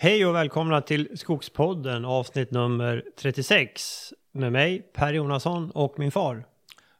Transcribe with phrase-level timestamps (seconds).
[0.00, 6.44] Hej och välkomna till Skogspodden avsnitt nummer 36 med mig Per Jonasson och min far.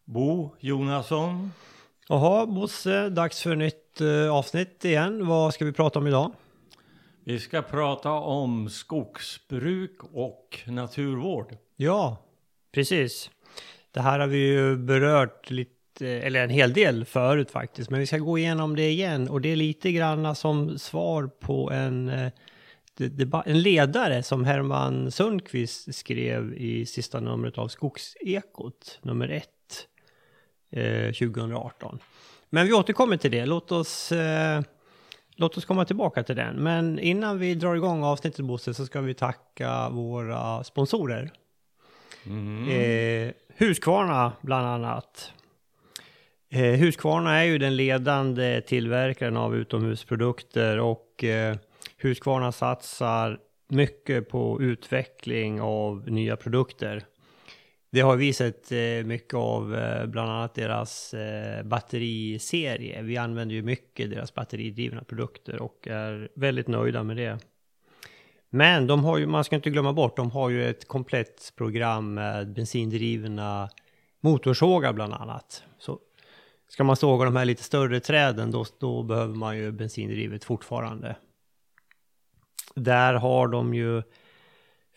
[0.05, 1.53] Bo Jonasson.
[2.09, 5.27] Jaha Bosse, dags för nytt uh, avsnitt igen.
[5.27, 6.33] Vad ska vi prata om idag?
[7.25, 11.57] Vi ska prata om skogsbruk och naturvård.
[11.77, 12.17] Ja,
[12.73, 13.31] precis.
[13.91, 18.07] Det här har vi ju berört lite, eller en hel del förut faktiskt, men vi
[18.07, 22.31] ska gå igenom det igen och det är lite grann som svar på en
[23.01, 29.87] en ledare som Herman Sundqvist skrev i sista numret av Skogsekot, nummer ett,
[30.71, 31.99] eh, 2018.
[32.51, 33.47] Men vi återkommer till det.
[33.47, 34.63] Låt oss, eh,
[35.37, 36.57] låt oss komma tillbaka till den.
[36.57, 41.31] Men innan vi drar igång avsnittet Bosse så ska vi tacka våra sponsorer.
[42.27, 42.69] Mm.
[42.69, 45.33] Eh, Husqvarna bland annat.
[46.51, 51.57] Eh, Husqvarna är ju den ledande tillverkaren av utomhusprodukter och eh,
[52.01, 57.05] Husqvarna satsar mycket på utveckling av nya produkter.
[57.91, 63.03] Det har vi sett eh, mycket av eh, bland annat deras eh, batteriserie.
[63.03, 67.39] Vi använder ju mycket deras batteridrivna produkter och är väldigt nöjda med det.
[68.51, 72.15] Men de har ju, man ska inte glömma bort, de har ju ett komplett program
[72.15, 73.69] med bensindrivna
[74.21, 75.63] motorsågar bland annat.
[75.79, 75.99] Så
[76.69, 81.17] ska man såga de här lite större träden då, då behöver man ju bensindrivet fortfarande
[82.79, 84.03] där har de ju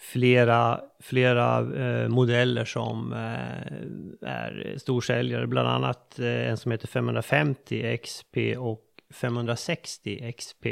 [0.01, 7.97] flera, flera eh, modeller som eh, är storsäljare, bland annat eh, en som heter 550
[7.97, 8.81] XP och
[9.13, 10.65] 560 XP.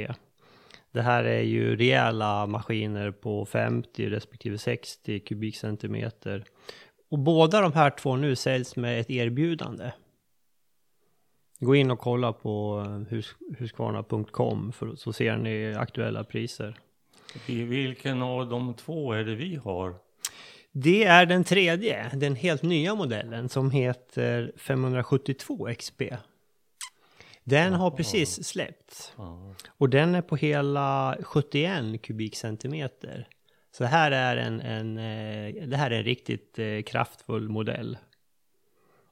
[0.91, 6.43] Det här är ju rejäla maskiner på 50 respektive 60 kubikcentimeter.
[7.11, 9.91] Och båda de här två nu säljs med ett erbjudande.
[11.59, 16.79] Gå in och kolla på eh, hus, huskvarna.com så ser ni aktuella priser.
[17.47, 19.95] Vilken av de två är det vi har?
[20.71, 26.01] Det är den tredje, den helt nya modellen som heter 572 XP.
[27.43, 29.13] Den har precis släppts.
[29.67, 33.27] Och den är på hela 71 kubikcentimeter.
[33.71, 37.97] Så det här är en, en, eh, det här är en riktigt eh, kraftfull modell.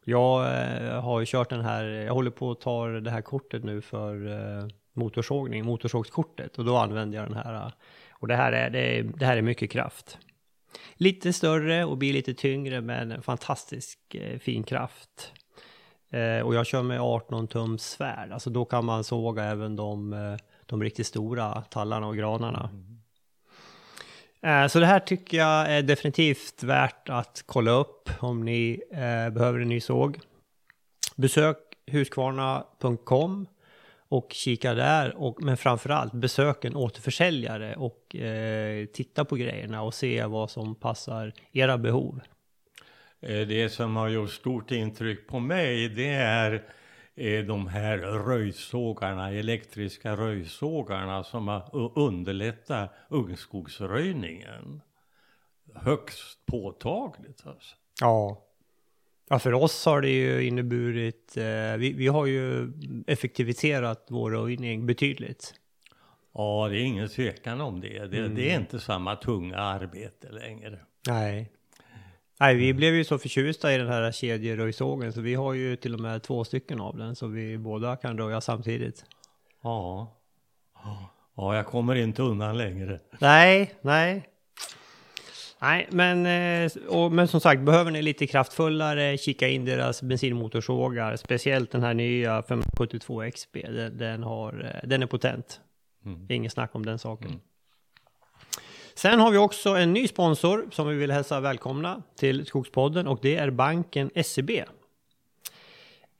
[0.03, 3.63] Jag eh, har ju kört den här, jag håller på att ta det här kortet
[3.63, 6.57] nu för motorsågning, motorsågskortet.
[6.57, 7.71] Och då använder jag den här
[8.19, 10.17] och det här är, det, är, det här är mycket kraft.
[10.93, 15.31] Lite större och blir lite tyngre men fantastisk eh, fin kraft.
[16.09, 20.13] Eh, och jag kör med 18 tums svärd, alltså då kan man såga även de,
[20.13, 22.69] eh, de riktigt stora tallarna och granarna.
[22.73, 22.97] Mm.
[24.41, 29.29] Eh, så det här tycker jag är definitivt värt att kolla upp om ni eh,
[29.29, 30.19] behöver en ny såg.
[31.15, 31.57] Besök
[31.91, 33.47] huskvarna.com
[34.09, 35.15] och kika där.
[35.15, 40.75] Och, men framförallt besök en återförsäljare och eh, titta på grejerna och se vad som
[40.75, 42.21] passar era behov.
[43.21, 46.63] Eh, det som har gjort stort intryck på mig det är
[47.15, 54.81] eh, de här röjsågarna, elektriska röjsågarna som har underlättat ungskogsröjningen.
[55.75, 57.75] Högst påtagligt alltså.
[58.01, 58.46] Ja,
[59.29, 62.73] Ja, för oss har det ju inneburit, eh, vi, vi har ju
[63.07, 65.53] effektiviserat vår röjning betydligt.
[66.33, 68.07] Ja, det är ingen tvekan om det.
[68.07, 68.35] Det, mm.
[68.35, 70.79] det, är inte samma tunga arbete längre.
[71.07, 71.51] Nej.
[72.39, 75.93] Nej, vi blev ju så förtjusta i den här kedjeröjsågen så vi har ju till
[75.93, 79.05] och med två stycken av den så vi båda kan röja samtidigt.
[79.63, 80.13] Ja.
[81.35, 82.99] Ja, jag kommer inte undan längre.
[83.19, 84.29] Nej, nej.
[85.59, 91.15] Nej, men, eh, och, men som sagt, behöver ni lite kraftfullare, kika in deras bensinmotorsågar,
[91.15, 95.61] speciellt den här nya 572 XB, den, den har, eh, den är potent.
[96.05, 96.25] Mm.
[96.29, 97.27] Inget snack om den saken.
[97.27, 97.39] Mm.
[98.95, 103.19] Sen har vi också en ny sponsor som vi vill hälsa välkomna till Skogspodden och
[103.21, 104.49] det är banken SEB.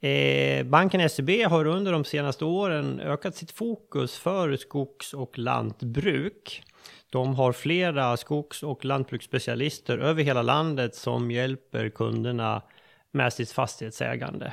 [0.00, 6.62] Eh, banken SEB har under de senaste åren ökat sitt fokus för skogs och lantbruk.
[7.10, 12.62] De har flera skogs och lantbruksspecialister över hela landet som hjälper kunderna
[13.10, 14.52] med sitt fastighetsägande.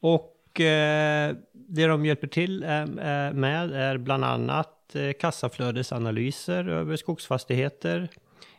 [0.00, 6.96] Och eh, det de hjälper till eh, eh, med är bland annat eh, kassaflödesanalyser över
[6.96, 8.08] skogsfastigheter,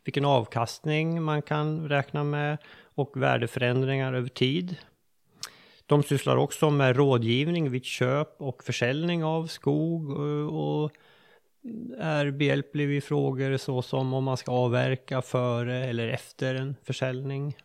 [0.04, 2.58] vilken avkastning man kan räkna med
[2.96, 4.76] och värdeförändringar över tid.
[5.86, 10.92] De sysslar också med rådgivning vid köp och försäljning av skog eh, och
[11.98, 17.56] är behjälplig vid frågor såsom om man ska avverka före eller efter en försäljning.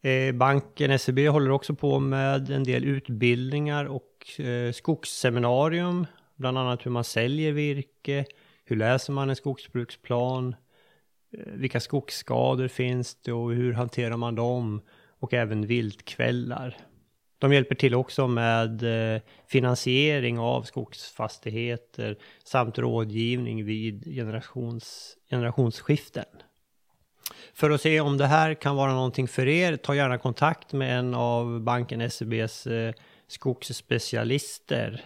[0.00, 6.06] Eh, banken SEB håller också på med en del utbildningar och eh, skogsseminarium,
[6.36, 8.24] bland annat hur man säljer virke,
[8.64, 10.54] Hur läser man en skogsbruksplan?
[11.32, 14.80] Eh, vilka skogsskador finns det och hur hanterar man dem?
[15.18, 16.76] Och även viltkvällar.
[17.38, 18.82] De hjälper till också med
[19.14, 26.24] eh, finansiering av skogsfastigheter samt rådgivning vid generations, generationsskiften.
[27.54, 30.98] För att se om det här kan vara någonting för er, ta gärna kontakt med
[30.98, 32.94] en av banken SEBs eh,
[33.28, 35.04] skogsspecialister.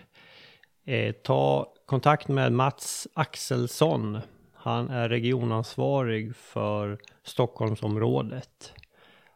[0.84, 4.18] Eh, ta kontakt med Mats Axelsson.
[4.54, 8.72] Han är regionansvarig för Stockholmsområdet.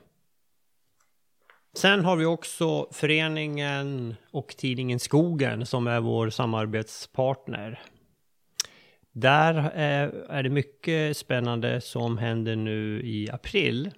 [1.75, 7.81] Sen har vi också föreningen och tidningen Skogen som är vår samarbetspartner.
[9.13, 13.91] Där eh, är det mycket spännande som händer nu i april.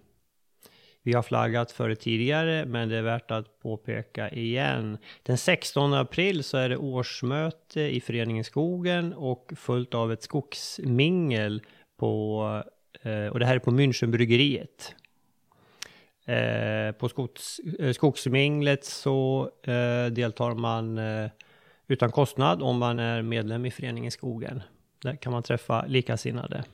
[1.03, 4.99] Vi har flaggat för det tidigare, men det är värt att påpeka igen.
[5.23, 11.63] Den 16 april så är det årsmöte i föreningen Skogen och fullt av ett skogsmingel
[11.97, 12.63] på,
[13.03, 14.95] eh, och det här är på Münchenbryggeriet.
[16.25, 19.51] Eh, på skogs, eh, skogsminglet så
[20.11, 21.01] deltar man
[21.87, 24.63] utan kostnad om man är medlem i föreningen Skogen.
[25.03, 26.65] Där kan man träffa likasinnade.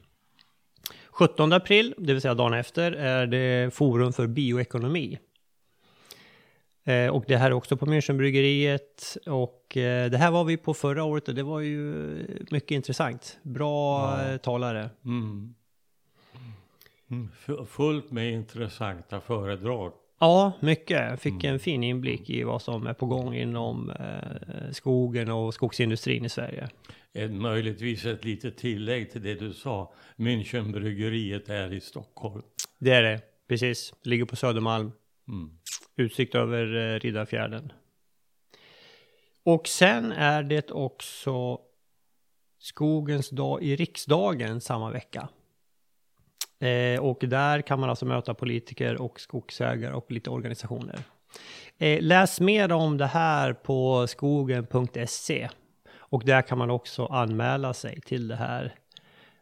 [1.10, 5.18] 17 april, det vill säga dagen efter, är det Forum för bioekonomi.
[6.84, 9.16] Eh, och det här är också på Münchenbryggeriet.
[9.26, 11.82] Och eh, det här var vi på förra året och det var ju
[12.50, 13.38] mycket intressant.
[13.42, 14.32] Bra ja.
[14.32, 14.90] Eh, talare.
[15.04, 15.54] Mm.
[17.10, 17.28] Mm.
[17.66, 19.92] Fullt med intressanta föredrag.
[20.20, 21.10] Ja, mycket.
[21.10, 21.54] Jag fick mm.
[21.54, 23.92] en fin inblick i vad som är på gång inom
[24.72, 26.68] skogen och skogsindustrin i Sverige.
[27.12, 29.92] Ett, möjligtvis ett litet tillägg till det du sa.
[30.16, 32.42] Münchenbryggeriet är i Stockholm.
[32.78, 33.94] Det är det, precis.
[34.02, 34.92] Ligger på Södermalm.
[35.30, 35.50] Mm.
[35.96, 37.72] Utsikt över eh, Riddarfjärden.
[39.42, 41.60] Och sen är det också
[42.58, 45.28] Skogens dag i riksdagen samma vecka.
[46.58, 50.98] Eh, och där kan man alltså möta politiker och skogsägare och lite organisationer.
[51.78, 55.48] Eh, läs mer om det här på skogen.se.
[55.92, 58.74] Och där kan man också anmäla sig till det här.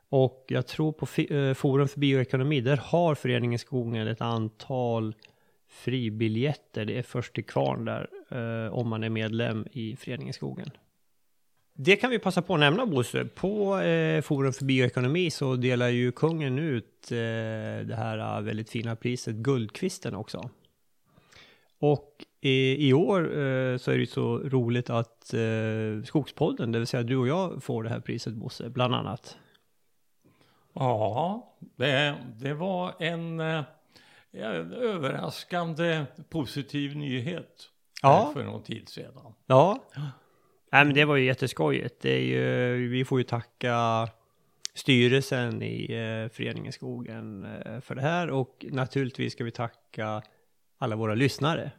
[0.08, 5.14] Och jag tror på eh, Forum för bioekonomi, där har Föreningen Skogen ett antal
[5.68, 6.84] fribiljetter.
[6.84, 10.70] Det är först till kvarn där eh, om man är medlem i Föreningen Skogen.
[11.80, 13.24] Det kan vi passa på att nämna Bosse.
[13.24, 17.16] På eh, Forum för bioekonomi så delar ju kungen ut eh,
[17.86, 20.50] det här eh, väldigt fina priset Guldkvisten också.
[21.78, 26.78] Och i, i år eh, så är det ju så roligt att eh, Skogspodden, det
[26.78, 29.36] vill säga du och jag, får det här priset Bosse, bland annat.
[30.72, 33.62] Ja, det, det var en, eh,
[34.32, 37.70] en överraskande positiv nyhet
[38.02, 38.30] ja.
[38.34, 39.34] för någon tid sedan.
[39.46, 39.84] Ja.
[40.72, 42.00] Nej, men det var ju jätteskojigt.
[42.00, 44.08] Det är ju, vi får ju tacka
[44.74, 50.22] styrelsen i eh, Föreningen Skogen eh, för det här och naturligtvis ska vi tacka
[50.78, 51.70] alla våra lyssnare.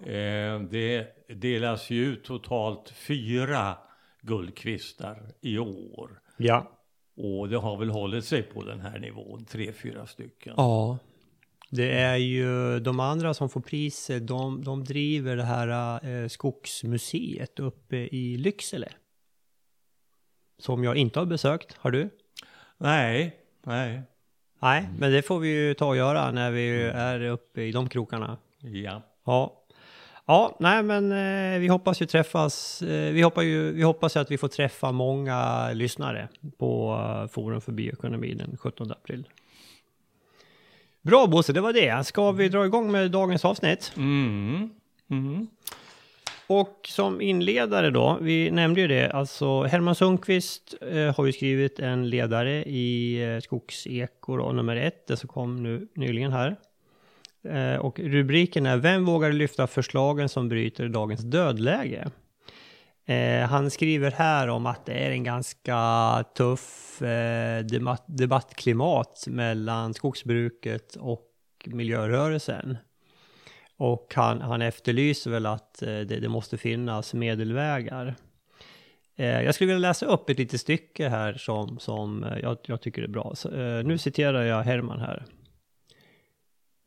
[0.00, 3.78] Eh, det delas ju ut totalt fyra
[4.20, 6.20] guldkvistar i år.
[6.36, 6.70] Ja.
[7.16, 10.54] Och det har väl hållit sig på den här nivån, tre, fyra stycken.
[10.56, 10.98] Ja.
[11.74, 17.60] Det är ju de andra som får priset, de, de driver det här eh, skogsmuseet
[17.60, 18.88] uppe i Lycksele.
[20.58, 22.10] Som jag inte har besökt, har du?
[22.78, 24.02] Nej, nej.
[24.60, 27.88] Nej, men det får vi ju ta och göra när vi är uppe i de
[27.88, 28.38] krokarna.
[28.58, 29.02] Ja.
[29.24, 29.64] Ja.
[30.26, 32.82] Ja, nej men eh, vi hoppas ju träffas.
[32.82, 37.28] Eh, vi, hoppas ju, vi hoppas ju att vi får träffa många lyssnare på uh,
[37.28, 39.28] Forum för bioekonomi den 17 april.
[41.02, 42.06] Bra Bosse, det var det.
[42.06, 43.92] Ska vi dra igång med dagens avsnitt?
[43.96, 44.70] Mm.
[45.10, 45.46] Mm.
[46.46, 51.78] Och som inledare då, vi nämnde ju det, alltså Herman Sundqvist eh, har ju skrivit
[51.78, 56.56] en ledare i eh, Skogseko då, nummer ett, det som kom nu nyligen här.
[57.48, 62.10] Eh, och rubriken är Vem vågar lyfta förslagen som bryter dagens dödläge?
[63.06, 65.78] Eh, han skriver här om att det är en ganska
[66.36, 71.28] tuff eh, debatt, debattklimat mellan skogsbruket och
[71.66, 72.76] miljörörelsen.
[73.76, 78.14] Och han, han efterlyser väl att eh, det, det, måste finnas medelvägar.
[79.16, 82.80] Eh, jag skulle vilja läsa upp ett litet stycke här som, som eh, jag, jag
[82.80, 83.32] tycker är bra.
[83.34, 85.24] Så, eh, nu citerar jag Herman här.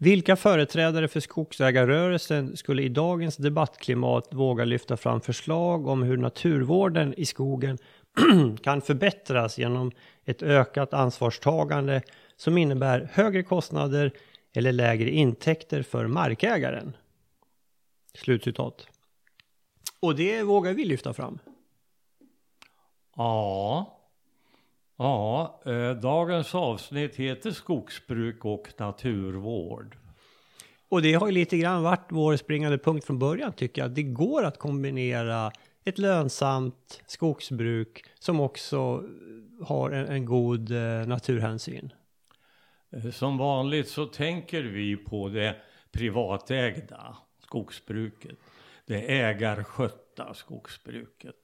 [0.06, 7.14] Vilka företrädare för skogsägarrörelsen skulle i dagens debattklimat våga lyfta fram förslag om hur naturvården
[7.18, 7.78] i skogen
[8.64, 9.92] kan förbättras genom
[10.26, 12.02] ett ökat ansvarstagande
[12.36, 14.12] som innebär högre kostnader
[14.54, 16.98] eller lägre intäkter för markägaren?
[18.14, 18.88] Slutcitat.
[20.00, 21.40] Och det vågar vi lyfta fram.
[23.16, 24.05] Ja.
[24.98, 29.98] Ja, eh, dagens avsnitt heter Skogsbruk och naturvård.
[30.90, 33.92] Och det har ju lite grann varit vår springande punkt från början tycker jag.
[33.92, 35.52] Det går att kombinera
[35.86, 39.04] ett lönsamt skogsbruk som också
[39.62, 41.94] har en, en god eh, naturhänsyn.
[42.92, 45.56] Eh, Som vanligt så tänker vi på det
[45.92, 48.38] privatägda skogsbruket.
[48.86, 51.36] Det ägarskötta skogsbruket.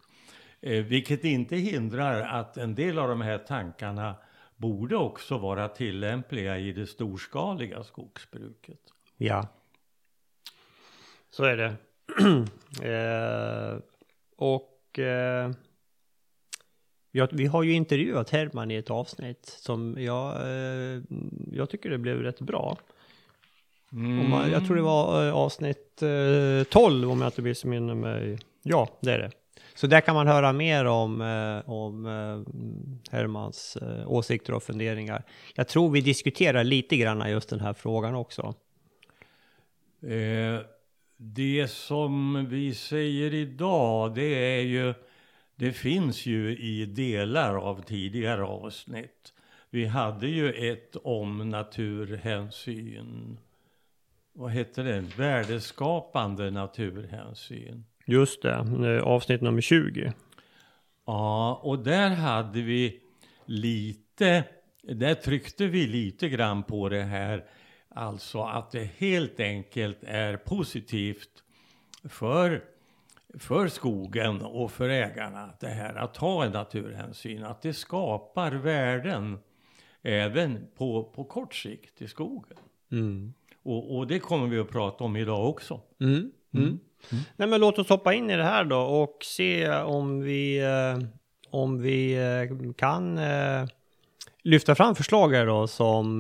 [0.62, 4.16] Eh, vilket inte hindrar att en del av de här tankarna
[4.56, 8.80] borde också vara tillämpliga i det storskaliga skogsbruket.
[9.18, 9.48] Ja.
[11.30, 11.76] Så är det.
[12.88, 13.80] eh,
[14.36, 15.52] och eh,
[17.12, 21.02] vi, har, vi har ju intervjuat Herman i ett avsnitt som jag, eh,
[21.52, 22.78] jag tycker det blev rätt bra.
[23.92, 28.40] Om man, jag tror det var eh, avsnitt eh, 12 om jag inte missminner mig.
[28.64, 29.32] Ja, det är det.
[29.74, 35.24] Så där kan man höra mer om, eh, om eh, Hermans eh, åsikter och funderingar.
[35.56, 38.56] Jag tror vi diskuterar lite grann just den här frågan också.
[40.02, 40.60] Eh,
[41.18, 44.94] det som vi säger idag, det är ju,
[45.56, 49.34] det finns ju i delar av tidigare avsnitt.
[49.70, 53.38] Vi hade ju ett om naturhänsyn.
[54.34, 55.02] Vad heter det?
[55.18, 57.86] Värdeskapande naturhänsyn.
[58.12, 58.54] Just det,
[58.86, 60.14] eh, avsnitt nummer 20.
[61.06, 63.00] Ja, och där hade vi
[63.46, 64.44] lite,
[64.82, 67.46] där tryckte vi lite grann på det här,
[67.90, 71.44] alltså att det helt enkelt är positivt
[72.04, 72.64] för,
[73.40, 79.38] för skogen och för ägarna, det här att ta en naturhänsyn, att det skapar värden
[80.02, 82.58] även på, på kort sikt i skogen.
[82.92, 83.34] Mm.
[83.64, 85.82] Och, och det kommer vi att prata om idag också.
[86.00, 86.32] Mm.
[86.54, 86.80] Mm.
[87.36, 91.08] Nej men låt oss hoppa in i det här då och se om vi, eh,
[91.50, 93.66] om vi eh, kan eh,
[94.44, 96.20] lyfta fram förslag här då som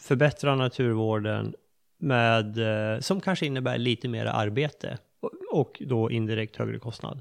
[0.00, 1.54] förbättrar naturvården
[1.98, 2.58] med,
[3.04, 7.20] som kanske innebär lite mer arbete och, och då indirekt högre kostnad.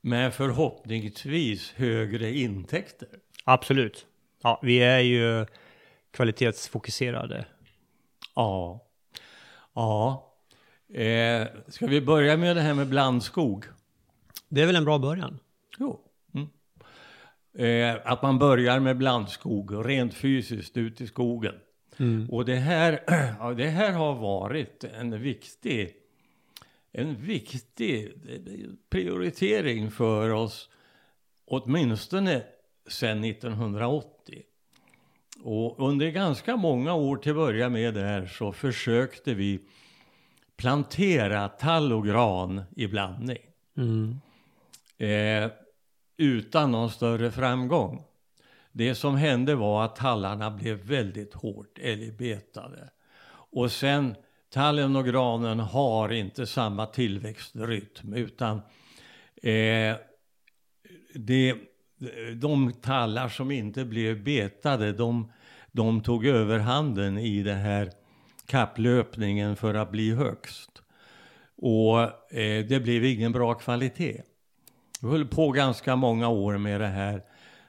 [0.00, 3.08] Med förhoppningsvis högre intäkter.
[3.44, 4.06] Absolut.
[4.42, 5.46] Ja, vi är ju
[6.10, 7.44] kvalitetsfokuserade.
[8.34, 8.86] Ja.
[9.74, 10.29] Ja.
[10.94, 13.64] Eh, ska vi börja med det här med blandskog?
[14.48, 15.38] Det är väl en bra början?
[15.78, 16.00] Jo.
[16.34, 16.48] Mm.
[17.54, 21.54] Eh, att man börjar med blandskog, rent fysiskt ut i skogen.
[22.30, 23.00] Och det här,
[23.40, 25.92] ja, det här har varit en viktig,
[26.92, 28.12] en viktig
[28.90, 30.68] prioritering för oss,
[31.44, 32.42] åtminstone
[32.88, 34.42] sedan 1980.
[35.42, 39.60] Och under ganska många år till att börja med där så försökte vi
[40.60, 43.38] plantera tall och gran i blandning.
[43.76, 44.20] Mm.
[44.98, 45.50] Eh,
[46.16, 48.02] utan någon större framgång.
[48.72, 52.90] Det som hände var att tallarna blev väldigt hårt älgbetade.
[53.52, 54.14] Och sen,
[54.50, 58.56] tallen och granen har inte samma tillväxtrytm utan
[59.42, 59.96] eh,
[61.14, 61.54] det,
[62.34, 65.32] de tallar som inte blev betade, de,
[65.72, 67.90] de tog överhanden i den här
[68.50, 70.82] kapplöpningen för att bli högst.
[71.56, 72.00] Och
[72.34, 74.22] eh, det blev ingen bra kvalitet.
[75.00, 77.22] Vi höll på ganska många år med det här.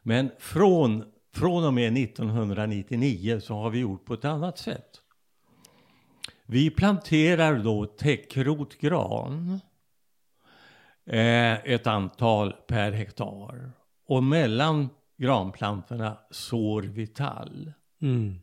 [0.03, 5.01] Men från, från och med 1999 så har vi gjort på ett annat sätt.
[6.45, 9.59] Vi planterar då täckrotgran.
[11.05, 13.71] Eh, ett antal per hektar.
[14.07, 17.73] Och mellan granplantorna sår vi tall.
[18.01, 18.41] Mm.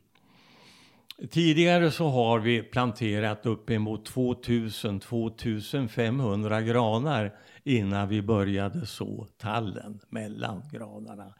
[1.26, 7.34] Tidigare så har vi planterat uppemot 2000-2500 granar
[7.64, 11.34] innan vi började så tallen mellan granarna.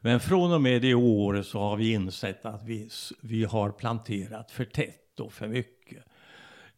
[0.00, 2.88] Men från och med i år så har vi insett att vi,
[3.20, 6.04] vi har planterat för tätt och för mycket.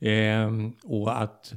[0.01, 1.55] Ehm, och att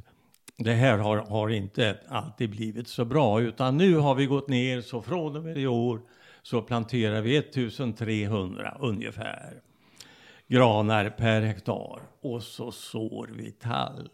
[0.56, 4.80] det här har, har inte alltid blivit så bra utan nu har vi gått ner
[4.80, 6.00] så från och med i år
[6.42, 9.62] så planterar vi 1300 ungefär
[10.52, 14.08] granar per hektar och så sår vi tall.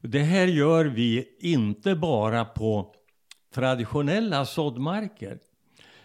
[0.00, 2.94] Det här gör vi inte bara på
[3.54, 5.38] traditionella såddmarker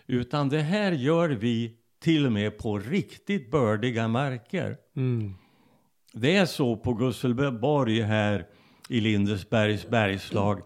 [0.08, 4.78] utan det här gör vi till och med på riktigt bördiga marker.
[4.96, 5.34] Mm.
[6.14, 8.48] Det är så på Gusselborg här
[8.90, 10.62] i Lindesbergs bergslag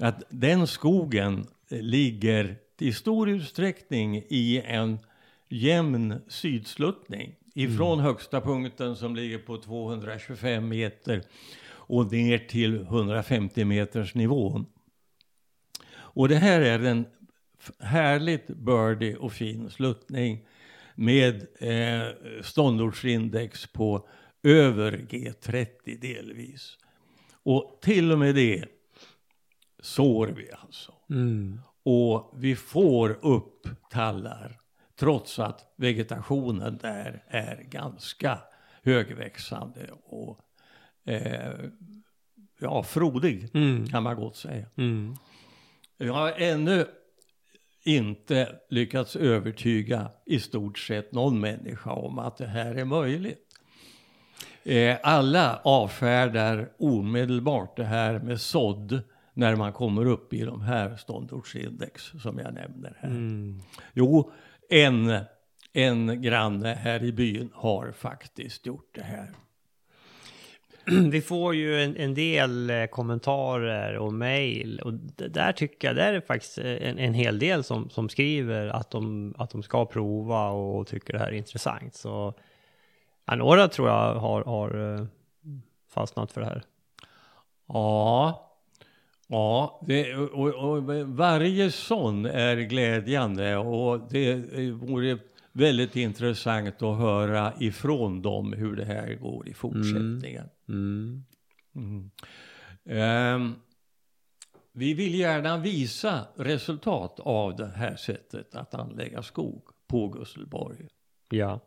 [0.00, 4.98] att den skogen ligger i stor utsträckning i en
[5.48, 7.34] jämn sydsluttning.
[7.54, 11.22] Ifrån högsta punkten som ligger på 225 meter
[11.72, 14.66] och ner till 150 meters nivån.
[15.92, 17.04] Och det här är en
[17.78, 20.46] härligt bördig och fin sluttning
[20.94, 22.08] med eh,
[22.42, 24.08] ståndortsindex på
[24.42, 26.78] över G30 delvis.
[27.42, 28.64] Och till och med det
[29.80, 30.92] sår vi alltså.
[31.10, 31.60] Mm.
[31.82, 34.59] Och vi får upp tallar
[35.00, 38.38] trots att vegetationen där är ganska
[38.82, 40.38] högväxande och
[41.04, 41.52] eh,
[42.60, 43.86] ja, frodig Mm.
[43.86, 44.66] kan man gott säga.
[44.76, 45.16] Mm.
[45.96, 46.86] Jag har ännu
[47.84, 53.46] inte lyckats övertyga i stort sett någon människa om att det här är möjligt.
[54.64, 59.02] Eh, alla avfärdar omedelbart det här med sådd
[59.34, 63.08] när man kommer upp i de här ståndortsindex som jag nämner här.
[63.08, 63.60] Mm.
[63.92, 64.32] Jo,
[64.70, 65.24] en,
[65.72, 69.30] en granne här i byn har faktiskt gjort det här.
[71.10, 74.92] Vi får ju en, en del eh, kommentarer och mejl och
[75.30, 78.68] där tycker jag, där är det faktiskt eh, en, en hel del som, som skriver
[78.68, 81.94] att de, att de ska prova och tycker det här är intressant.
[81.94, 82.34] Så
[83.24, 85.06] ja, några tror jag har, har eh,
[85.88, 86.62] fastnat för det här.
[87.68, 88.49] Ja,
[89.30, 94.34] ja det, och, och varje sån är glädjande och det
[94.70, 95.18] vore
[95.52, 100.48] väldigt intressant att höra ifrån dem hur det här går i fortsättningen.
[100.68, 101.24] Mm.
[101.74, 102.10] Mm.
[102.84, 103.54] Ehm,
[104.72, 110.88] vi vill gärna visa resultat av det här sättet att anlägga skog på Gusselborg.
[111.30, 111.60] Ja.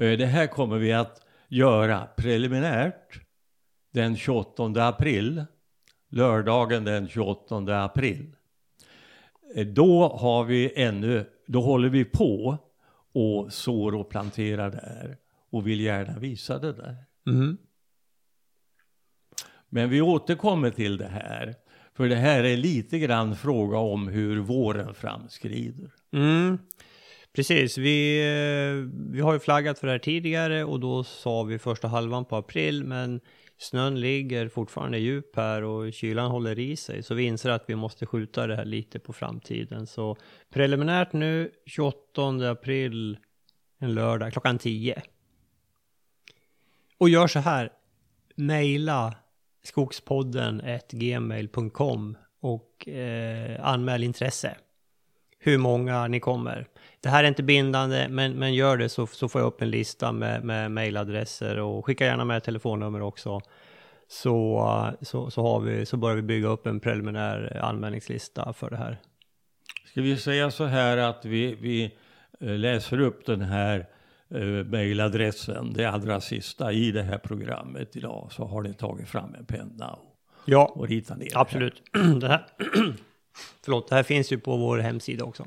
[0.00, 3.20] Eh, Det här kommer vi att göra preliminärt
[3.92, 5.44] den 28 april,
[6.08, 8.36] lördagen den 28 april.
[9.54, 12.58] Eh, Då har vi ännu, då håller vi på
[13.12, 15.16] och sår och planterar där
[15.50, 16.96] och vill gärna visa det där.
[17.26, 17.56] Mm.
[19.68, 21.54] Men vi återkommer till det här,
[21.94, 25.90] för det här är lite grann fråga om hur våren framskrider.
[26.12, 26.58] Mm.
[27.32, 31.58] Precis, vi, eh, vi har ju flaggat för det här tidigare och då sa vi
[31.58, 33.20] första halvan på april men
[33.58, 37.74] snön ligger fortfarande djup här och kylan håller i sig så vi inser att vi
[37.74, 39.86] måste skjuta det här lite på framtiden.
[39.86, 40.16] Så
[40.50, 43.18] preliminärt nu 28 april,
[43.78, 45.02] en lördag, klockan 10.
[46.98, 47.72] Och gör så här,
[48.34, 49.14] mejla
[49.62, 54.56] skogspodden gmail.com och eh, anmäl intresse
[55.38, 56.66] hur många ni kommer.
[57.00, 59.70] Det här är inte bindande, men, men gör det så, så får jag upp en
[59.70, 63.40] lista med, med och skicka gärna med telefonnummer också.
[64.08, 68.76] Så, så, så, har vi, så börjar vi bygga upp en preliminär anmälningslista för det
[68.76, 68.98] här.
[69.86, 71.84] Ska vi säga så här att vi, vi
[72.40, 73.86] eh, läser upp den här
[74.30, 79.34] eh, mejladressen, det allra sista i det här programmet idag, så har ni tagit fram
[79.34, 80.04] en penna och,
[80.44, 81.40] Ja, och ritat ner det här.
[81.40, 81.82] absolut.
[82.20, 82.46] det, här,
[83.64, 85.46] förlåt, det här finns ju på vår hemsida också.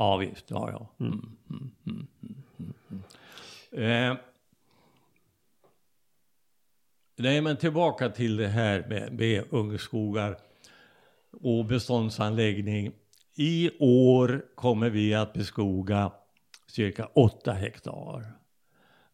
[0.00, 1.06] Ja visst, ja ja.
[1.06, 4.10] Mm, mm, mm, mm, mm, mm.
[4.10, 4.16] Eh,
[7.16, 10.38] nej men tillbaka till det här med, med ungskogar
[11.42, 12.92] och beståndsanläggning.
[13.34, 16.12] I år kommer vi att beskoga
[16.66, 18.32] cirka 8 hektar.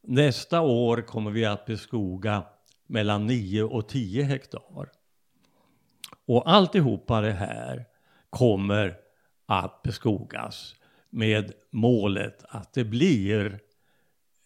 [0.01, 2.43] Nästa år kommer vi att beskoga
[2.87, 4.91] mellan 9 och 10 hektar.
[6.27, 7.85] Och alltihopa det här
[8.31, 9.04] kommer
[9.47, 10.75] att beskogas
[11.11, 13.61] med målet att det blir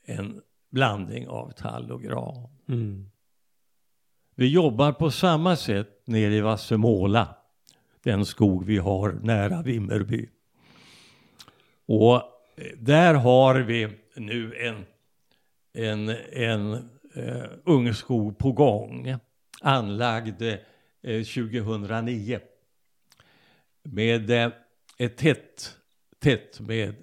[0.05, 2.49] en blandning av tall och gran.
[2.69, 3.11] Mm.
[4.35, 7.37] Vi jobbar på samma sätt nere i Vassemåla,
[8.03, 10.29] den skog vi har nära Vimmerby.
[11.87, 12.23] Och eh,
[12.79, 14.87] där har vi nu en,
[15.73, 16.73] en, en
[17.15, 19.17] eh, ungskog på gång,
[19.61, 20.59] anlagd eh,
[21.03, 22.41] 2009.
[23.83, 24.53] Med eh,
[24.99, 25.77] ett tätt,
[26.19, 26.95] tätt med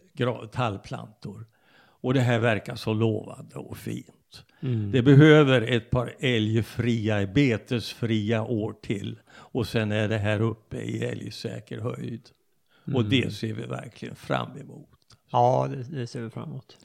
[0.52, 1.46] tallplantor.
[1.78, 4.46] Och det här verkar så lovande och fint.
[4.62, 4.92] Mm.
[4.92, 9.20] Det behöver ett par älgfria, betesfria år till.
[9.34, 12.30] Och sen är det här uppe i älgsäker höjd.
[12.94, 13.10] Och Mm.
[13.10, 14.90] det ser vi verkligen fram emot.
[15.32, 16.78] Ja, det, det ser vi fram emot.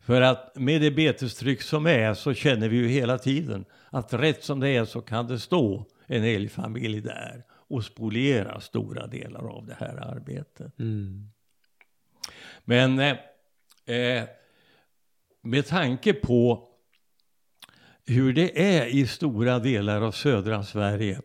[0.00, 4.44] För att med det betestryck som är så känner vi ju hela tiden att rätt
[4.44, 9.66] som det är så kan det stå en älgfamilj där och spoliera stora delar av
[9.66, 10.78] det här arbetet.
[10.78, 11.30] Mm.
[12.64, 13.16] Men eh,
[13.96, 14.24] eh,
[15.42, 16.68] med tanke på
[18.06, 21.20] hur det är i stora delar av södra Sverige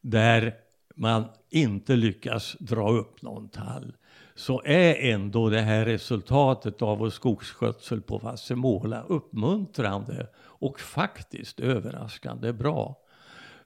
[0.00, 0.54] där
[0.94, 3.96] man inte lyckas dra upp någon tall
[4.34, 12.52] så är ändå det här resultatet av vår skogsskötsel på Vassemåla uppmuntrande och faktiskt överraskande
[12.52, 13.05] bra.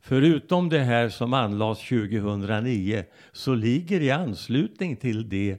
[0.01, 5.59] Förutom det här som anlades 2009 så ligger i anslutning till det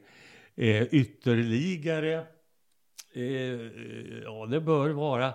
[0.55, 2.25] eh, ytterligare,
[3.13, 3.23] eh,
[4.23, 5.33] ja det bör vara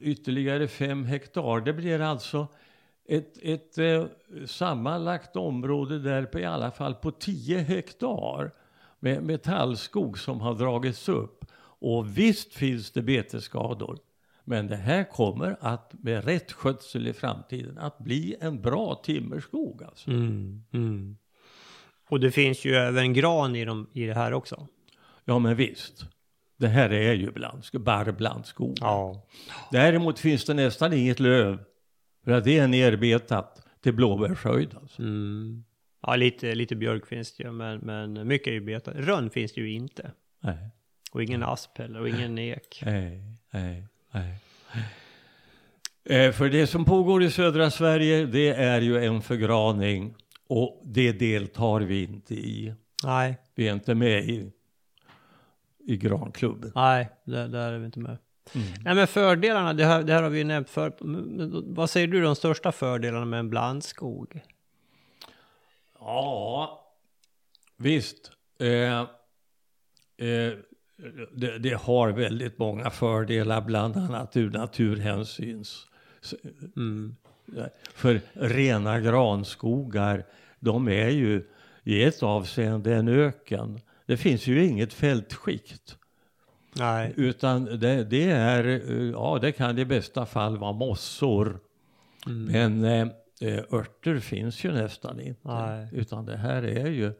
[0.00, 1.60] ytterligare fem hektar.
[1.60, 2.46] Det blir alltså
[3.08, 4.04] ett, ett eh,
[4.46, 8.50] sammanlagt område där på i alla fall på 10 hektar
[9.00, 11.44] med, metallskog som har dragits upp.
[11.80, 13.98] Och visst finns det betesskador.
[14.48, 19.82] Men det här kommer att med rätt skötsel i framtiden att bli en bra timmerskog.
[19.82, 20.10] Alltså.
[20.10, 21.16] Mm, mm.
[22.08, 24.66] Och det finns ju även gran i, dem, i det här också.
[25.24, 26.04] Ja men visst.
[26.56, 27.32] Det här är ju
[28.12, 28.78] blandskog.
[28.80, 29.26] Ja.
[29.72, 31.58] Däremot finns det nästan inget löv.
[32.24, 34.74] För att det är nerbetat till blåbärshöjd.
[34.82, 35.02] Alltså.
[35.02, 35.64] Mm.
[36.02, 38.94] Ja, lite, lite björk finns det ju, men, men mycket är ju betat.
[38.96, 40.12] Rönn finns det ju inte.
[40.40, 40.70] Nej,
[41.12, 42.82] Och ingen asp heller, och ingen ek.
[42.86, 44.34] nej, nej, nej.
[46.04, 50.14] Eh, för det som pågår i södra Sverige, det är ju en förgraning.
[50.46, 52.74] Och det deltar vi inte i.
[53.04, 54.52] Nej, Vi är inte med i,
[55.86, 56.72] i granklubben.
[56.74, 58.18] nej, där, där är vi inte med.
[58.54, 58.66] Mm.
[58.84, 60.92] Nej, men fördelarna, det här, det här har vi ju nämnt för.
[61.74, 64.40] Vad säger du de största fördelarna med en blandskog?
[66.00, 66.80] Ja,
[67.76, 68.30] visst.
[68.60, 69.00] Eh,
[70.28, 70.52] eh,
[71.32, 75.86] det, det har väldigt många fördelar, bland annat ur naturhänsyns.
[76.76, 77.16] Mm.
[77.94, 80.24] För rena granskogar,
[80.60, 81.48] de är ju
[81.84, 83.80] i ett avseende en öken.
[84.06, 85.96] Det finns ju inget fältskikt.
[86.78, 87.12] Nej.
[87.16, 91.60] Utan det, det är, eh, ja det kan i bästa fall vara mossor.
[92.26, 92.44] Mm.
[92.44, 93.08] Men eh,
[93.48, 95.48] eh, örter finns ju nästan inte.
[95.48, 95.88] Nej.
[95.92, 97.12] Utan det här är ju,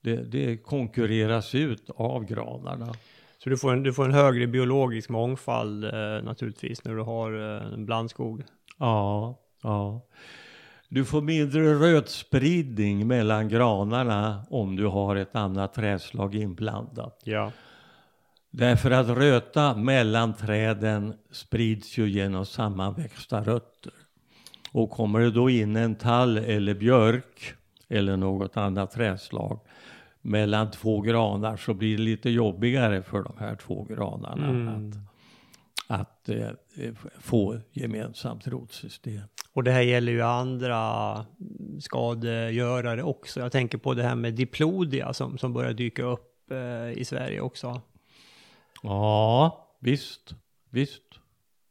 [0.00, 2.94] det, det konkurreras ut av granarna.
[3.38, 7.56] Så du får, en, du får en högre biologisk mångfald eh, naturligtvis när du har
[7.56, 8.42] eh, en blandskog.
[8.78, 10.06] Ja, ja.
[10.88, 17.20] Du får mindre rötspridning mellan granarna om du har ett annat trädslag inblandat.
[17.24, 17.52] Ja.
[18.50, 23.92] Därför att röta mellan träden sprids ju genom sammanväxta rötter.
[24.72, 27.54] Och kommer det då in en tall eller björk
[27.88, 29.60] eller något annat trädslag
[30.28, 34.68] mellan två granar så blir det lite jobbigare för de här två granarna Mm.
[35.88, 36.48] att, att eh,
[37.20, 39.22] få gemensamt rotsystem.
[39.52, 41.26] Och det här gäller ju andra
[41.80, 43.40] skadegörare också.
[43.40, 47.40] Jag tänker på det här med diplodia som, som börjar dyka upp eh, i Sverige
[47.40, 47.80] också.
[48.82, 50.34] Ja, visst,
[50.70, 51.02] visst.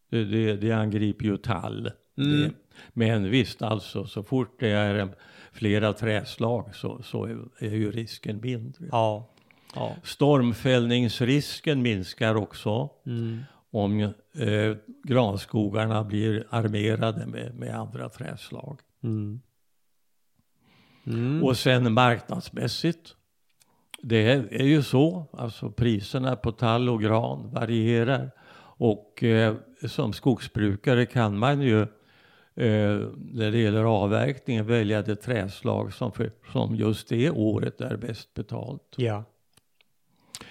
[0.09, 1.91] Det, det, det angriper ju tall.
[2.17, 2.39] Mm.
[2.41, 2.51] Det,
[2.93, 5.13] men visst, alltså så fort det är en-
[5.57, 7.25] flera träslag så, så
[7.59, 8.85] är, ju risken mindre.
[8.91, 9.29] Ja.
[9.75, 9.95] Ja.
[10.03, 13.39] Stormfällningsrisken minskar också Mm.
[13.71, 18.79] om eh, granskogarna blir armerade med, med andra träslag.
[19.03, 19.41] Mm.
[21.07, 21.43] Mm.
[21.43, 23.15] Och sen marknadsmässigt.
[24.01, 28.31] Det är, är ju så, alltså priserna på tall och gran varierar.
[28.79, 29.55] Och eh,
[29.87, 31.87] som skogsbrukare kan man ju
[32.57, 38.33] när det gäller avverkningen välja det träslag som, för, som just det året är bäst
[38.33, 38.93] betalt.
[38.95, 39.23] Ja.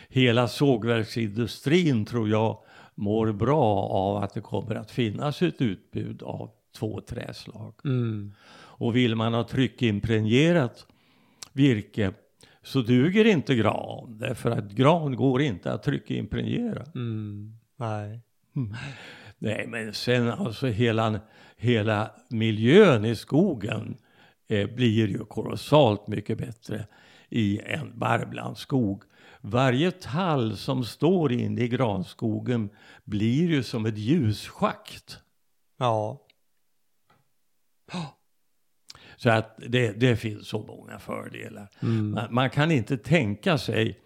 [0.09, 2.59] Hela sågverksindustrin tror jag
[2.95, 7.75] mår bra av att det kommer att finnas ett utbud av två träslag.
[7.85, 8.33] Mm.
[8.79, 10.87] Och vill man ha tryckimpregnerat
[11.53, 12.13] virke
[12.63, 14.19] så duger inte gran.
[14.19, 16.85] Därför att gran går inte att tryckimpregnera.
[16.95, 17.53] Mm.
[17.77, 18.21] Nej.
[19.39, 21.21] Nej, men sen alltså hela,
[21.57, 23.97] hela miljön i skogen
[24.49, 26.87] eh, blir ju kolossalt mycket bättre
[27.29, 29.03] i en barrblandskog.
[29.41, 32.71] Varje tall som står inne i granskogen
[33.05, 35.19] blir ju som ett ljusschakt.
[35.79, 36.27] Ja.
[39.17, 41.69] Så att det, det finns så många fördelar.
[41.83, 42.11] Mm.
[42.11, 44.01] Man, man kan inte tänka sig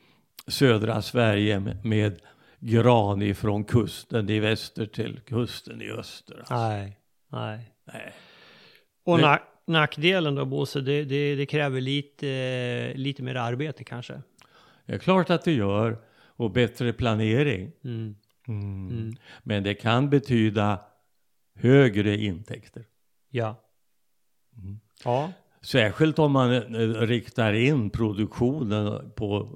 [0.46, 2.20] södra Sverige med, med
[2.60, 6.38] gran ifrån kusten i väster till kusten i öster.
[6.38, 6.54] Alltså.
[6.54, 7.00] Nej.
[7.28, 7.74] Nej.
[7.84, 8.12] Nej.
[9.04, 14.22] Och Men- nack, nackdelen då Bosse, det, det, det kräver lite, lite mer arbete kanske.
[14.86, 15.98] Det är klart att det gör.
[16.36, 17.72] Och bättre planering.
[17.84, 18.16] Mm.
[18.48, 18.88] Mm.
[18.88, 19.12] Mm.
[19.42, 20.80] Men det kan betyda
[21.54, 22.84] högre intäkter.
[23.30, 23.56] Ja.
[24.56, 24.80] Mm.
[25.04, 25.32] Ja.
[25.62, 29.48] Särskilt om man eh, riktar in produktionen på,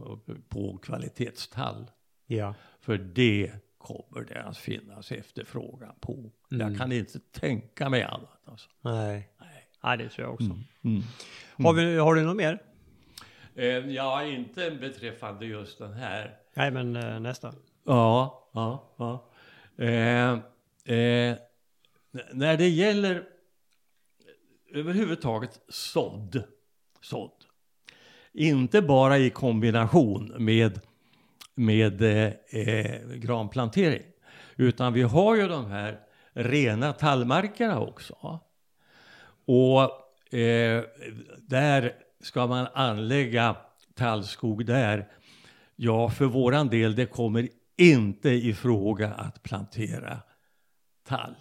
[0.49, 1.91] på kvalitetstall.
[2.37, 2.55] Ja.
[2.81, 6.13] För det kommer det att finnas efterfrågan på.
[6.13, 6.31] Mm.
[6.69, 8.41] Jag kan inte tänka mig annat.
[8.45, 8.71] Alltså.
[8.81, 9.29] Nej.
[9.41, 9.69] Nej.
[9.83, 10.59] Nej, det tror jag också.
[10.85, 11.03] Mm.
[11.59, 12.59] Har, vi, har du något mer?
[13.55, 16.37] Eh, ja, inte beträffande just den här.
[16.55, 17.55] Nej, men eh, nästa.
[17.85, 19.31] Ja, ja, ja.
[19.85, 20.33] Eh,
[20.97, 21.37] eh,
[22.33, 23.25] när det gäller
[24.75, 26.45] överhuvudtaget sådd,
[27.01, 27.45] sådd.
[28.33, 30.81] Inte bara i kombination med,
[31.55, 34.03] med eh, eh, granplantering.
[34.57, 36.01] Utan vi har ju de här
[36.33, 38.41] rena tallmarkerna också.
[39.47, 40.85] Och eh,
[41.39, 43.57] där ska man anlägga
[43.95, 45.09] tallskog där.
[45.77, 50.19] Ja, för våran del, det kommer inte i fråga att plantera
[51.09, 51.37] tall.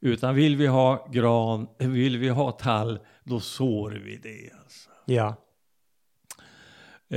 [0.00, 4.50] Utan vill vi ha gran, vill vi ha tall, då sår vi det.
[4.62, 4.90] Alltså.
[5.04, 5.34] Ja.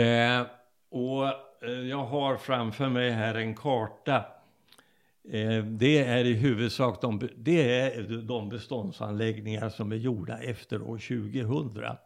[0.02, 0.46] Eh,
[0.90, 1.26] och
[1.66, 4.26] Eh, jag har framför mig här en karta.
[5.30, 10.98] Eh, det är i huvudsak de, det är de beståndsanläggningar som är gjorda efter år
[10.98, 11.98] 2000.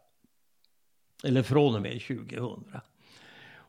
[1.24, 2.64] Eller från och med 2000.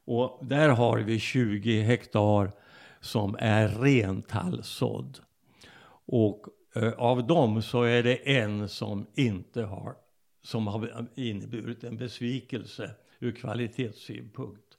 [0.05, 2.51] Och där har vi 20 hektar
[2.99, 5.19] som är rentallsådd.
[6.05, 9.95] Och eh, av dem så är det en som inte har,
[10.43, 14.70] som har inneburit en besvikelse ur kvalitetssynpunkt.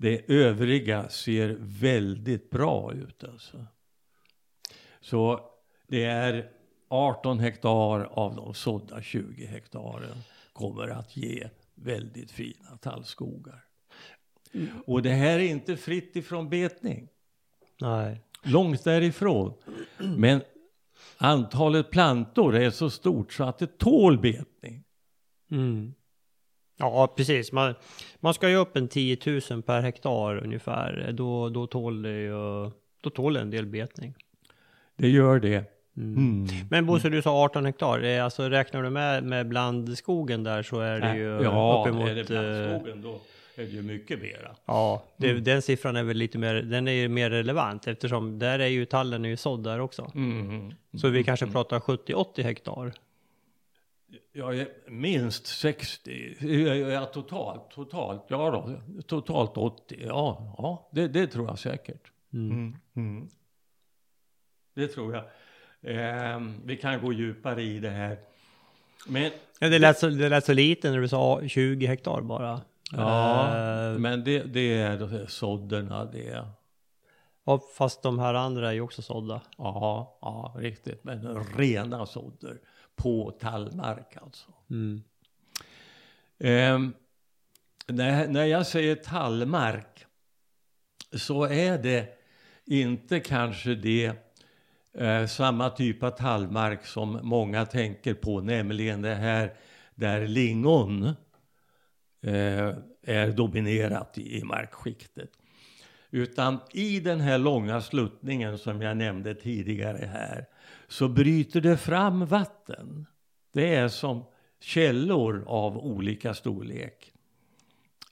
[0.00, 3.66] Det övriga ser väldigt bra ut alltså.
[5.00, 5.40] Så
[5.86, 6.50] det är
[6.88, 10.16] 18 hektar av de sådda 20 hektaren
[10.52, 13.64] kommer att ge väldigt fina tallskogar.
[14.86, 17.08] Och det här är inte fritt ifrån betning.
[17.80, 18.20] Nej.
[18.42, 19.54] Långt därifrån.
[19.98, 20.40] Men
[21.16, 24.84] antalet plantor är så stort så att det tål betning.
[25.50, 25.94] Mm.
[26.80, 27.52] Ja, precis.
[27.52, 27.74] Man,
[28.20, 29.16] man ska ju upp en 10
[29.50, 31.12] 000 per hektar ungefär.
[31.12, 34.14] Då, då tål det ju, då tål det en del betning.
[34.96, 35.64] Det gör det.
[35.96, 36.46] Mm.
[36.70, 38.18] Men Bosse, du sa 18 hektar.
[38.18, 42.08] Alltså, räknar du med, med blandskogen där så är det ju ja, uppemot...
[42.08, 43.20] är det eh, blandskogen då
[43.54, 44.56] är det ju mycket mera.
[44.64, 48.58] Ja, det, den siffran är väl lite mer, den är ju mer relevant eftersom där
[48.58, 50.10] är ju tallen är ju sådd där också.
[50.14, 50.74] Mm.
[50.94, 52.92] Så vi kanske pratar 70-80 hektar.
[54.32, 56.36] Ja, minst 60,
[56.92, 62.12] ja, totalt, totalt, ja då, totalt 80, ja, ja det, det tror jag säkert.
[62.32, 62.76] Mm.
[62.96, 63.28] Mm.
[64.74, 65.24] Det tror jag.
[65.82, 68.18] Eh, vi kan gå djupare i det här.
[69.06, 72.60] Men, Ja, det, lät så, det lät så lite när du sa 20 hektar bara.
[72.92, 73.46] ja,
[73.92, 76.46] Eh, men det, det är sådderna, det är,
[77.44, 79.40] och fast de här andra är ju också sådda.
[79.58, 82.58] ja, ja, riktigt, men rena sådder
[83.02, 84.50] på tallmark alltså.
[84.70, 85.02] Mm.
[86.38, 86.92] Ehm,
[87.86, 90.06] när, när jag säger tallmark
[91.12, 92.18] så är det
[92.66, 94.12] inte kanske det
[94.94, 99.54] eh, samma typ av tallmark som många tänker på, nämligen det här
[99.94, 101.04] där lingon
[102.22, 105.30] eh, är dominerat i, i markskiktet.
[106.10, 110.46] Utan i den här långa sluttningen som jag nämnde tidigare här
[110.88, 113.06] så bryter det fram vatten.
[113.52, 114.24] Det är som
[114.60, 117.12] källor av olika storlek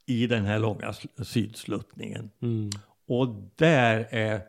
[0.06, 2.30] i den här långa sl- sydsluttningen.
[2.42, 2.70] Mm.
[3.06, 4.42] Och där är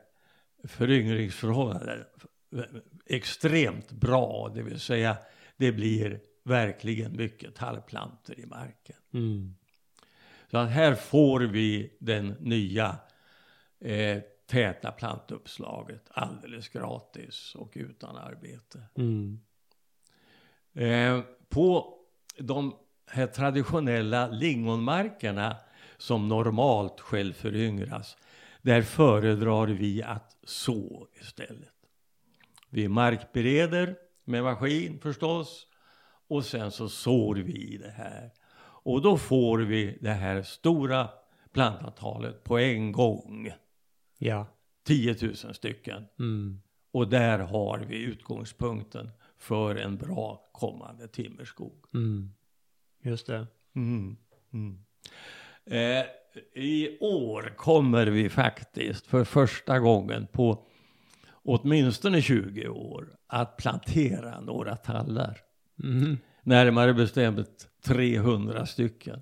[0.64, 2.06] föryngringsförhållanden
[3.06, 5.18] extremt bra, det vill säga
[5.58, 8.96] det blir verkligen mycket tallplantor i marken.
[9.14, 9.56] Mm.
[10.52, 12.96] Så att här får vi den nya
[13.80, 14.18] eh,
[14.50, 18.82] täta plantuppslaget alldeles gratis och utan arbete.
[18.96, 19.40] Mm.
[20.74, 21.96] Eh, på
[22.38, 22.76] de
[23.08, 25.56] här traditionella lingonmarkerna
[25.98, 28.18] som normalt självföryngras,
[28.62, 31.74] där föredrar vi att så istället.
[32.70, 35.68] Vi markbereder med maskin förstås
[36.28, 38.32] och sen så sår vi det här.
[38.62, 41.10] Och då får vi det här stora
[41.54, 43.52] plantantalet på en gång.
[44.20, 44.48] Ja.
[44.84, 46.06] 10 000 stycken.
[46.20, 46.62] Mm.
[46.92, 51.86] Och där har vi utgångspunkten för en bra kommande timmerskog.
[51.94, 52.32] Mm.
[53.04, 53.48] Just det.
[53.76, 54.18] Mm.
[54.54, 54.86] Mm.
[55.66, 56.06] Eh,
[56.64, 60.66] I år kommer vi faktiskt för första gången på
[61.32, 65.38] åtminstone 20 år att plantera några tallar.
[65.84, 66.18] Mm.
[66.44, 69.22] Närmare bestämt 300 stycken.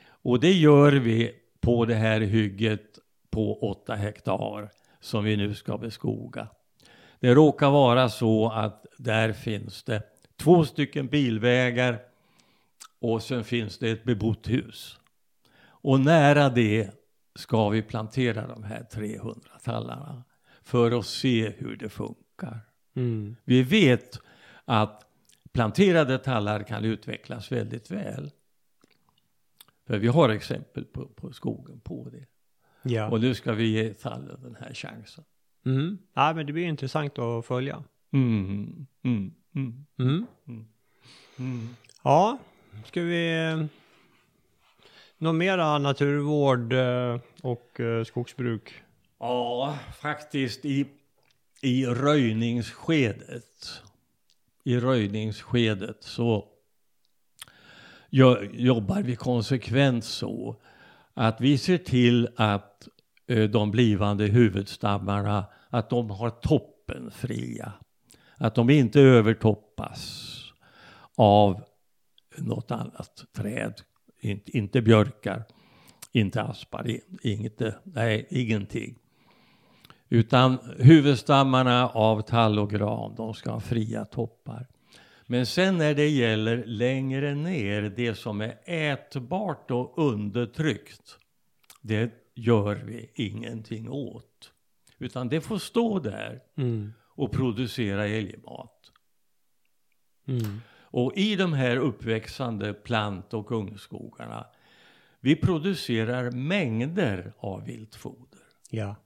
[0.00, 2.98] Och det gör vi på det här hygget
[3.38, 4.70] på 8 hektar
[5.00, 6.48] som vi nu ska beskoga.
[7.20, 10.02] Det råkar vara så att där finns det
[10.36, 12.00] två stycken bilvägar
[12.98, 14.98] och sen finns det ett bebott hus.
[15.60, 16.90] Och nära det
[17.34, 20.24] ska vi plantera de här 300 tallarna
[20.62, 22.60] för att se hur det funkar.
[22.96, 23.36] Mm.
[23.44, 24.20] Vi vet
[24.64, 25.06] att
[25.52, 28.30] planterade tallar kan utvecklas väldigt väl.
[29.86, 32.26] För vi har exempel på, på skogen på det.
[32.88, 33.08] Ja.
[33.08, 35.24] Och nu ska vi ge tallen den här chansen.
[35.66, 35.98] Mm.
[36.14, 37.84] Ja, men det blir intressant att följa.
[38.12, 40.26] Mm, mm, mm, Mm.
[41.38, 41.68] mm.
[42.04, 42.38] Ja,
[42.84, 43.68] ska vi...
[45.18, 48.74] Något mera naturvård eh, och eh, skogsbruk?
[49.18, 50.86] Ja, faktiskt i,
[51.62, 53.82] i röjningsskedet.
[54.64, 56.48] I röjningsskedet så
[58.10, 60.56] jo- jobbar vi konsekvent så
[61.18, 62.88] att vi ser till att
[63.26, 67.72] eh, de blivande huvudstammarna, att de har toppen fria.
[68.36, 70.24] Att de inte övertoppas
[71.14, 71.64] av
[72.36, 73.74] något annat träd.
[74.20, 75.44] Inte, inte björkar,
[76.12, 78.98] inte aspar, inte, nej, ingenting.
[80.08, 84.66] Utan huvudstammarna av tall och gran, de ska ha fria toppar.
[85.30, 91.18] Men sen när det gäller längre ner, det som är ätbart och undertryckt,
[91.80, 94.52] det gör vi ingenting åt.
[94.98, 96.92] Utan det får stå där Mm.
[97.08, 98.92] och producera älgmat.
[100.26, 100.60] Mm.
[100.70, 104.46] Och i de här uppväxande plant och ungskogarna,
[105.20, 108.40] vi producerar mängder av viltfoder.
[108.70, 108.96] Ja.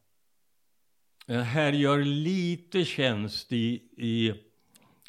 [1.27, 4.33] Det här gör lite tjänst i, i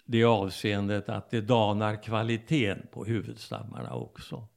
[0.05, 4.47] det avseendet att det danar kvaliteten på huvudstammarna också.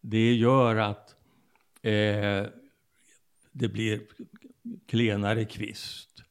[0.00, 1.14] Det gör att
[1.82, 2.44] eh,
[3.52, 4.00] det blir
[4.86, 6.22] klenare kvist.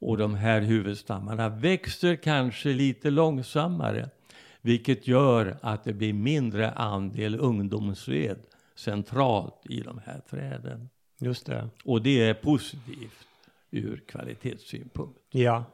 [0.00, 4.10] Och de här huvudstammarna växer kanske lite långsammare.
[4.60, 8.38] Vilket gör att det blir mindre andel ungdomsved
[8.74, 10.88] centralt i de här träden.
[11.18, 11.68] Just det.
[11.84, 13.26] Och det är positivt
[13.70, 15.18] ur kvalitetssynpunkt.
[15.30, 15.64] Ja.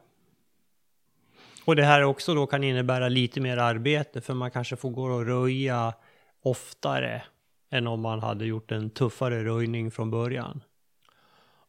[1.65, 5.03] Och det här också då kan innebära lite mer arbete för man kanske får gå
[5.03, 5.93] och röja
[6.41, 7.23] oftare
[7.69, 10.61] än om man hade gjort en tuffare röjning från början.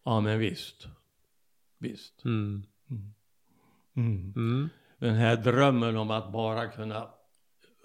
[0.04, 0.86] Ja, men visst.
[1.78, 2.24] Visst.
[2.24, 2.62] Mm.
[3.96, 4.32] Mm.
[4.36, 4.68] Mm.
[4.98, 7.08] Den här drömmen om att bara kunna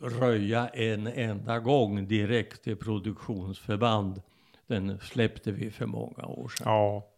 [0.02, 4.21] röja en enda gång direkt till produktionsförband,
[4.67, 6.67] den släppte vi för många år sedan.
[6.67, 7.11] Ja.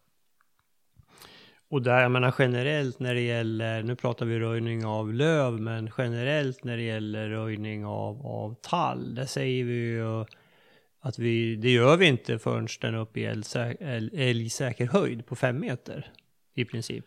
[1.73, 5.89] Och där, jag menar generellt när det gäller, nu pratar vi röjning av löv, men
[5.97, 10.25] generellt när det gäller röjning av, av tall, där säger vi ju
[10.99, 15.25] att vi, det gör vi inte förrän den är uppe i älgsä- älg- älgsäker höjd
[15.25, 16.11] på fem meter
[16.53, 17.05] i princip.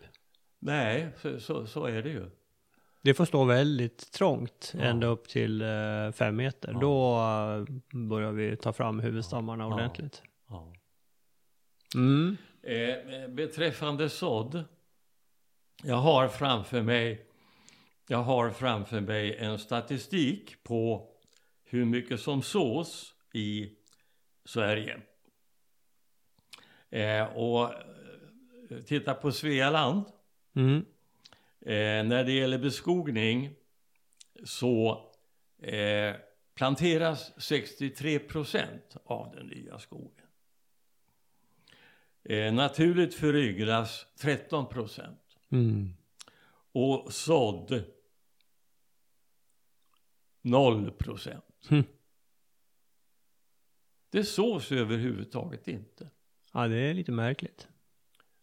[0.59, 2.31] Nej, så, så, så är det ju.
[3.02, 4.85] Det får stå väldigt trångt Ja.
[4.85, 6.70] ända upp till eh, fem meter.
[6.72, 6.79] Ja.
[6.81, 7.16] Då
[7.92, 9.74] eh, börjar vi ta fram huvudstammarna Ja.
[9.74, 10.22] ordentligt.
[11.94, 12.37] Mm.
[12.66, 14.64] Eh, beträffande sådd.
[15.83, 17.26] Jag har framför mig
[18.09, 21.11] jag har framför mig en statistik på
[21.64, 23.72] hur mycket som sås i
[24.44, 25.00] Sverige.
[26.90, 27.74] Eh, och
[28.70, 30.05] eh, titta på Svealand.
[30.57, 30.85] Mm.
[31.61, 33.50] Eh, när det gäller beskogning
[34.44, 35.05] så
[35.62, 36.14] eh,
[36.55, 40.25] planteras 63 procent av den nya skogen.
[42.28, 45.38] Eh, naturligt föryngras 13 procent.
[45.50, 45.94] Mm.
[46.72, 47.84] Och sådd
[50.42, 51.68] 0 procent.
[51.68, 51.84] Hm.
[54.10, 56.10] Det sås överhuvudtaget inte.
[56.52, 57.68] Ja, det är lite märkligt.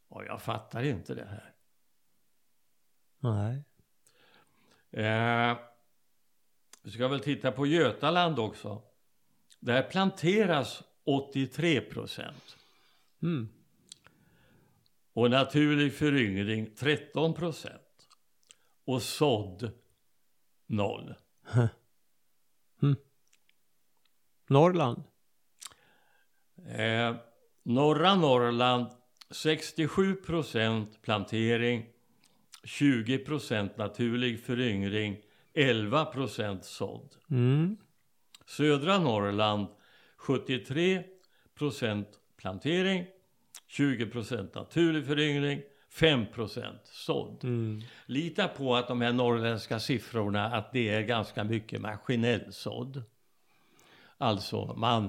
[0.07, 1.53] Och jag fattar inte det här.
[3.19, 3.63] Nej.
[4.91, 5.57] Eh,
[6.81, 8.81] vi ska väl titta på Götaland också.
[9.59, 12.57] Där planteras 83 procent.
[13.21, 13.49] Mm.
[15.13, 18.07] Och naturlig föryngring 13 procent.
[18.85, 19.71] Och sådd
[20.67, 21.15] 0.
[24.47, 25.03] Norrland.
[26.67, 27.15] Eh,
[27.63, 28.87] norra Norrland
[29.31, 31.85] 67 procent plantering.
[32.63, 35.21] 20 procent naturlig föryngring.
[35.53, 37.15] 11 procent sådd.
[37.29, 37.77] Mm.
[38.45, 39.67] Södra Norrland
[40.17, 41.03] 73
[41.55, 42.07] procent
[42.37, 43.05] plantering,
[43.73, 47.43] 20 procent naturlig föryngring, 5 procent sådd.
[47.43, 47.81] Mm.
[48.05, 53.03] Lita på att de här norrländska siffrorna att det är ganska mycket maskinell sådd.
[54.17, 55.03] Alltså man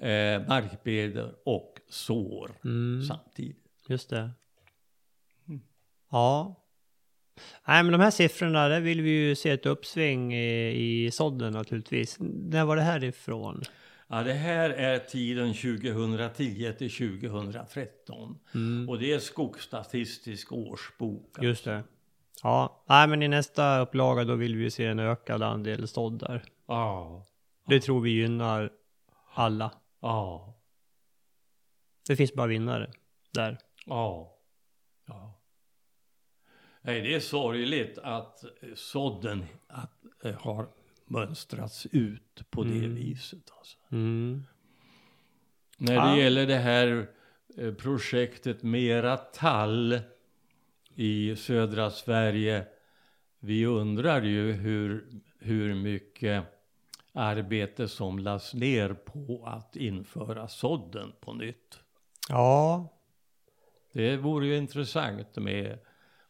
[0.00, 3.02] eh, markbeder och sår Mm.
[3.02, 3.64] samtidigt.
[3.88, 4.30] Just det.
[5.48, 5.60] Mm.
[6.10, 6.60] Ja.
[7.66, 11.52] Nej, men de här siffrorna, där vill vi ju se ett uppsving i, i sådden
[11.52, 12.16] naturligtvis.
[12.20, 13.62] När var det här ifrån?
[14.08, 18.88] Ja, det här är tiden 2010 till 2013 Mm.
[18.88, 21.38] och det är Skogsstatistisk årsbok.
[21.42, 21.84] Just det.
[22.42, 26.42] Ja, nej men i nästa upplaga då vill vi se en ökad andel sådd där.
[26.66, 27.24] Ja.
[27.66, 28.70] Det tror vi gynnar
[29.34, 29.70] alla.
[30.00, 30.54] Ja.
[32.06, 32.90] Det finns bara vinnare
[33.32, 33.58] där.
[33.86, 34.36] Ja.
[35.06, 35.40] ja.
[36.82, 38.44] Nej, det är sorgligt att
[38.74, 40.68] sådden att, eh, har
[41.06, 42.94] mönstrats ut på det Mm.
[42.94, 43.52] viset.
[43.58, 43.78] Alltså.
[43.90, 44.44] Mm.
[45.78, 47.06] När det gäller det här
[47.58, 50.00] eh, projektet Mera tall
[50.94, 52.66] i södra Sverige.
[53.40, 55.06] Vi undrar ju hur,
[55.38, 56.44] hur mycket
[57.12, 61.78] arbete som lades ner på att införa sådden på nytt.
[62.28, 62.88] Ja,
[63.92, 65.78] Det vore ju intressant med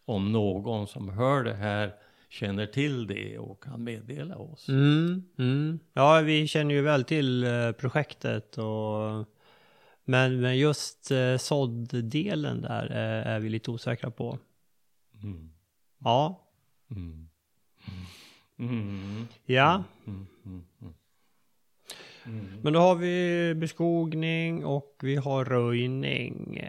[0.04, 1.94] om någon som hör det här
[2.34, 4.68] känner till det och kan meddela oss.
[4.68, 5.78] Mm, mm.
[5.92, 9.28] Ja, vi känner ju väl till eh, projektet och
[10.04, 14.38] men, men just eh, sådddelen där eh, är vi lite osäkra på.
[15.22, 15.50] Mm.
[15.98, 16.40] Ja,
[16.90, 17.28] Mm.
[18.58, 19.26] Mm.
[19.46, 19.84] ja.
[20.06, 20.66] Mm.
[22.62, 26.62] Men då har vi beskogning och vi har röjning.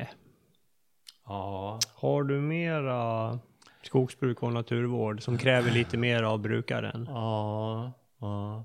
[1.25, 3.39] Ja, Har du mera
[3.85, 7.05] skogsbruk och naturvård som kräver lite mer av brukaren?
[7.09, 8.63] ja, ja.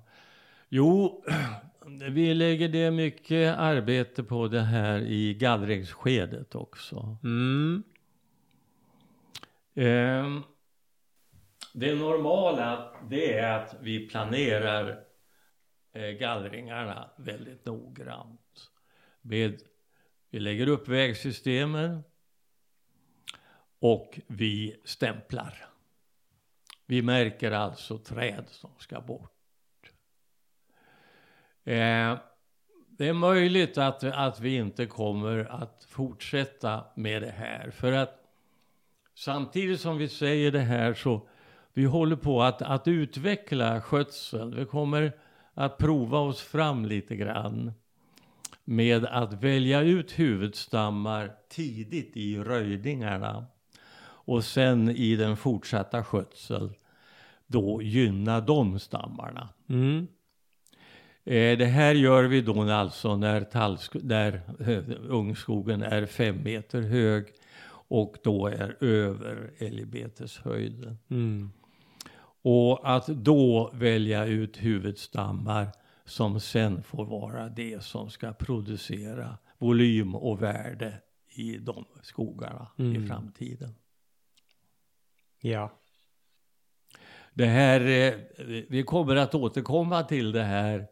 [0.68, 1.24] Jo,
[2.10, 7.16] vi lägger det mycket arbete på det här i gallringsskedet också.
[7.24, 7.82] Mm,
[9.74, 10.42] Ehm,
[11.74, 15.04] det normala det är att vi planerar
[15.92, 18.70] eh, gallringarna väldigt noggrant.
[19.22, 19.62] Med,
[20.30, 22.02] vi lägger upp vägsystemen
[23.80, 25.66] och vi stämplar.
[26.86, 29.92] Vi märker alltså träd som ska bort.
[31.64, 32.18] Eh,
[32.88, 37.70] det är möjligt att, att vi inte kommer att fortsätta med det här.
[37.70, 38.20] För att
[39.14, 41.28] Samtidigt som vi säger det här så
[41.72, 44.56] vi håller på att, att utveckla skötseln.
[44.56, 45.12] Vi kommer
[45.54, 47.72] att prova oss fram lite grann
[48.64, 53.46] med att välja ut huvudstammar tidigt i röjningarna
[54.30, 56.72] och sen i den fortsatta skötseln
[57.46, 59.48] då gynna de stammarna.
[59.68, 60.06] mm,
[61.24, 66.80] Eh, det här gör vi då alltså när, tallsk- när eh, ungskogen är fem meter
[66.82, 67.24] hög
[67.88, 70.98] och då är över älgbeteshöjden.
[71.10, 71.50] mm,
[72.42, 75.68] Och att då välja ut huvudstammar
[76.04, 80.94] som sen får vara det som ska producera volym och värde
[81.34, 83.06] i de skogarna i Mm.
[83.08, 83.74] framtiden.
[85.40, 85.72] Ja.
[87.34, 88.14] Det här, eh,
[88.68, 90.86] vi kommer att återkomma till det här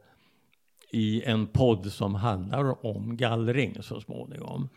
[0.90, 4.68] i en podd som handlar om gallring så småningom.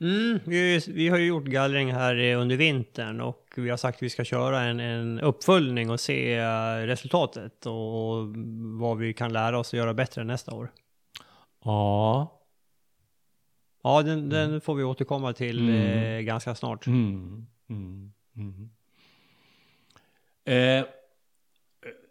[0.00, 3.96] Mm, vi, vi har ju gjort gallring här eh, under vintern och vi har sagt
[3.96, 8.36] att vi ska köra en, en uppföljning och se eh, resultatet och
[8.80, 10.72] vad vi kan lära oss att göra bättre nästa år.
[11.64, 12.38] Ja.
[13.82, 16.24] Ja, den, den får vi återkomma till Mm.
[16.26, 16.86] ganska snart.
[16.86, 18.70] Mm, mm, mm.
[20.44, 20.84] Eh,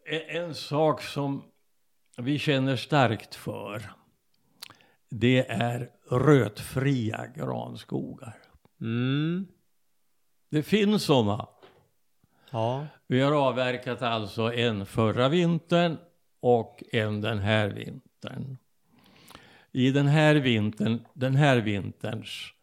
[0.05, 1.43] en- en sak som
[2.17, 3.91] vi känner starkt för
[5.09, 8.33] det är rötfria granskogar.
[8.81, 9.47] Mm.
[10.49, 11.47] Det finns sådana.
[12.51, 12.87] Ja.
[13.07, 15.97] Vi har avverkat alltså en förra vintern
[16.39, 18.57] och en den här vintern.
[19.71, 22.53] I den här vintern, den här vinterns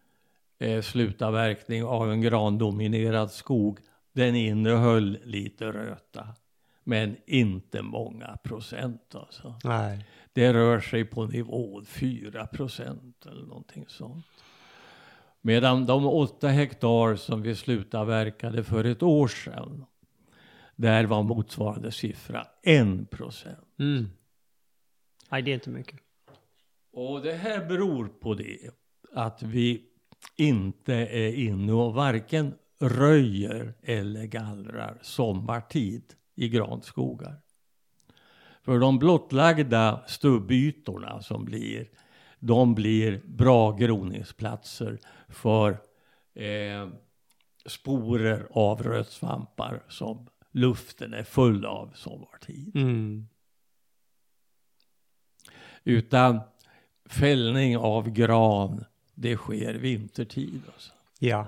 [0.59, 3.79] eh, slutavverkning av en grandominerad skog,
[4.19, 6.29] den innehöll lite röta.
[6.85, 9.55] Men inte många procent alltså.
[9.65, 10.07] Nej.
[10.33, 14.27] Det rör sig på nivå 4 procent eller någonting sånt.
[15.41, 19.85] Medan de åtta hektar som vi slutavverkade för ett år sedan,
[20.77, 23.67] där var motsvarande siffra 1 procent.
[23.79, 24.07] Mm.
[25.31, 26.01] Nej, det är inte mycket.
[26.93, 28.59] Och det här beror på det
[29.13, 29.83] att vi
[30.37, 37.41] inte är inne och varken röjer eller gallrar sommartid i granskogar.
[38.63, 41.91] För de blottlagda stubbytorna som blir,
[42.39, 44.99] de blir bra groningsplatser
[45.29, 45.71] för
[46.35, 46.89] eh,
[47.67, 52.77] sporer av rötsvampar som luften är full av sommartid.
[52.77, 53.29] Mm.
[55.85, 56.41] Utan
[57.05, 60.63] fällning av gran, det sker vintertid.
[60.75, 60.93] Alltså.
[61.19, 61.47] Ja.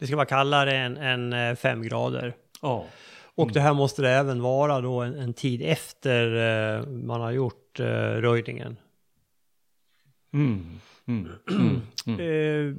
[0.00, 2.34] Det ska vara kallare än, än eh, fem grader.
[2.62, 2.86] Ja.
[3.34, 6.34] Och det här måste det även vara då en, en tid efter
[6.78, 8.76] eh, man har gjort eh, röjningen.
[10.32, 10.80] Mm.
[11.06, 11.28] Mm.
[11.50, 11.80] Mm.
[12.06, 12.20] Mm.
[12.20, 12.74] Eh,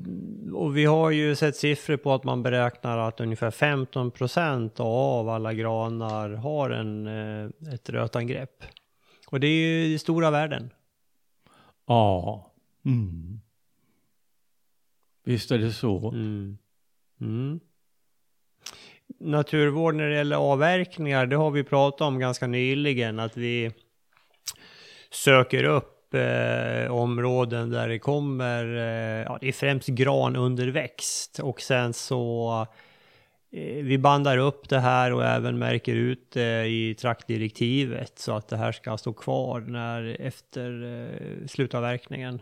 [0.56, 5.30] och vi har ju sett siffror på att man beräknar att ungefär 15 procent av
[5.30, 8.64] alla granar har en, eh, ett rötangrepp.
[9.28, 10.70] Och det är ju stora värden.
[11.86, 12.52] Ja.
[12.86, 13.42] Mm.
[15.24, 16.10] Visst är det så.
[16.10, 16.58] Mm.
[17.22, 17.60] Mm.
[19.20, 23.72] Naturvård när det gäller avverkningar, det har vi pratat om ganska nyligen, att vi
[25.12, 30.36] söker upp eh, områden där det kommer, eh, ja det är främst gran
[31.42, 32.52] och sen så
[33.52, 38.48] eh, vi bandar upp det här och även märker ut det i traktdirektivet så att
[38.48, 42.42] det här ska stå kvar när efter eh, slutavverkningen.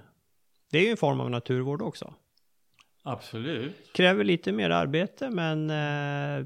[0.72, 2.14] Det är ju en form av naturvård också.
[3.04, 3.94] Absolut.
[3.94, 6.46] Kräver lite mer arbete men eh,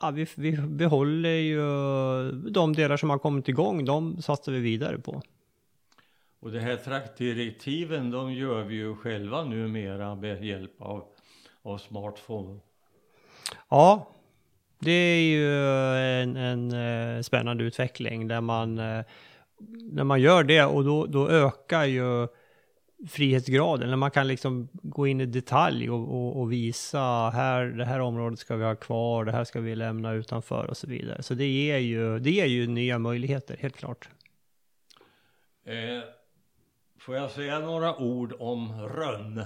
[0.00, 1.62] ja, vi, vi behåller ju
[2.32, 5.22] de delar som har kommit igång, de satsar vi vidare på.
[6.40, 11.04] Och det här traktdirektiven, de gör vi ju själva numera med hjälp av,
[11.62, 12.60] av smartphone.
[13.68, 14.10] Ja,
[14.78, 15.56] det är ju
[16.22, 19.04] en, en eh, spännande utveckling där man, eh,
[19.92, 22.28] när man gör det och då, då ökar ju
[23.08, 27.84] frihetsgraden, när man kan liksom gå in i detalj och, och, och, visa här, det
[27.84, 31.22] här området ska vi ha kvar, det här ska vi lämna utanför och så vidare.
[31.22, 34.08] Så det ger ju, det ger ju nya möjligheter, helt klart.
[35.64, 36.02] Eh,
[36.98, 39.44] får jag säga några ord om Rönn?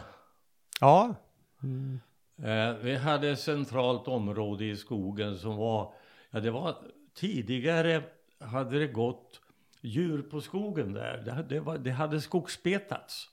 [0.80, 1.14] Ja.
[1.62, 2.00] Mm.
[2.42, 5.92] Eh, vi hade ett centralt område i skogen som var,
[6.30, 6.76] ja det var
[7.14, 8.02] tidigare
[8.40, 9.40] hade det gått
[9.80, 11.22] djur på skogen där.
[11.24, 13.28] Det, det, var, det hade skogsbetats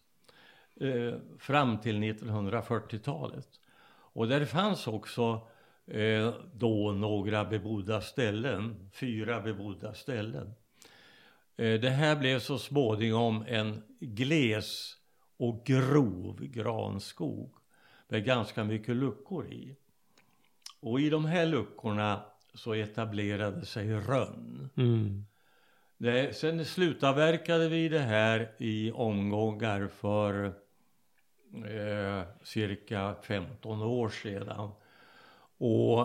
[0.82, 3.48] eh, fram till 1940-talet.
[4.16, 5.48] Och där fanns också
[5.88, 10.54] eh, då några bebodda ställen, fyra bebodda ställen.
[11.58, 14.98] Eh, det här blev så småningom en gles
[15.38, 17.56] och grov granskog
[18.08, 19.76] med ganska mycket luckor i.
[20.80, 22.22] Och i de här luckorna
[22.54, 24.70] så etablerade sig rönn.
[24.78, 25.26] Mm.
[25.98, 30.54] Det, sen slutavverkade vi det här i omgångar för
[31.64, 34.70] eh, cirka 15 år sedan.
[35.58, 36.02] Och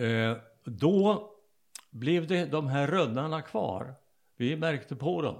[0.00, 1.30] eh, då
[1.90, 3.94] blev det de här rönnarna kvar.
[4.36, 5.36] Vi märkte på dem.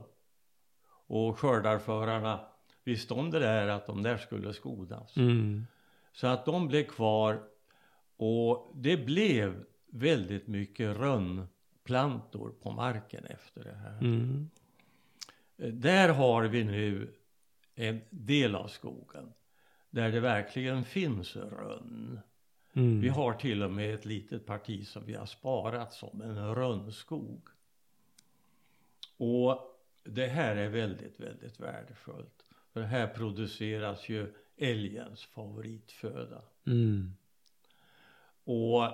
[1.06, 2.40] Och skördarförarna
[2.84, 5.16] visste om det där att de där skulle skodas.
[5.16, 5.66] Mm.
[6.12, 7.42] Så att de blev kvar
[8.16, 13.98] och det blev väldigt mycket rönnplantor på marken efter det här.
[13.98, 14.50] Mm.
[15.56, 17.14] Där har vi nu
[17.74, 19.32] en del av skogen
[19.90, 22.20] där det verkligen finns rönn.
[22.72, 23.00] Mm.
[23.00, 27.48] Vi har till och med ett litet parti som vi har sparat som en rönnskog.
[29.16, 32.44] Och det här är väldigt, väldigt värdefullt.
[32.72, 36.42] För här produceras ju älgens favoritföda.
[36.66, 37.16] Mm.
[38.44, 38.84] Och,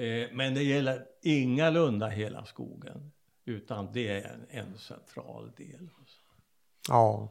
[0.00, 3.12] eh, men det gäller ingalunda hela skogen.
[3.44, 5.88] Utan det är en, en central del.
[6.88, 7.28] Ja.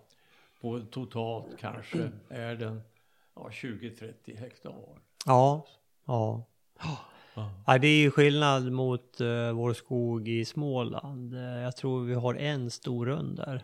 [0.62, 2.82] På totalt kanske är den
[3.36, 4.76] ja, 20-30 hektar.
[5.26, 5.66] Ja.
[6.06, 6.46] Ja.
[7.66, 11.34] Ja, det är ju skillnad mot uh, vår skog i Småland.
[11.34, 13.64] Uh, jag tror vi har en stor rund där.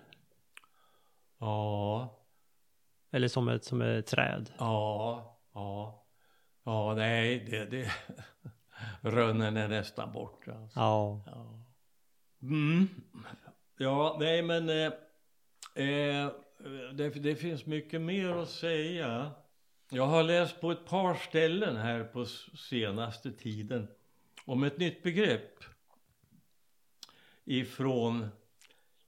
[1.39, 2.19] Ja.
[3.11, 4.51] Eller som ett, som ett träd.
[4.57, 6.05] Ja, ja.
[6.63, 7.91] Ja, nej, det, det.
[9.09, 10.53] Rönnen är nästan borta.
[10.53, 10.79] Alltså.
[10.79, 11.21] Ja.
[11.25, 11.59] Ja.
[12.41, 12.87] Mm.
[13.77, 14.69] Ja, nej men.
[14.69, 14.93] Eh,
[15.75, 16.31] eh,
[16.93, 19.31] det, det finns mycket mer att säga.
[19.91, 22.25] Jag har läst på ett par ställen här på
[22.69, 23.87] senaste tiden
[24.45, 25.63] om ett nytt begrepp
[27.45, 28.27] ifrån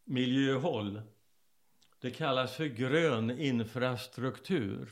[0.04, 1.02] miljöhåll.
[2.00, 4.90] Det kallas för grön infrastruktur.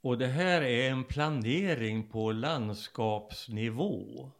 [0.00, 4.30] Och det här är en planering på landskapsnivå.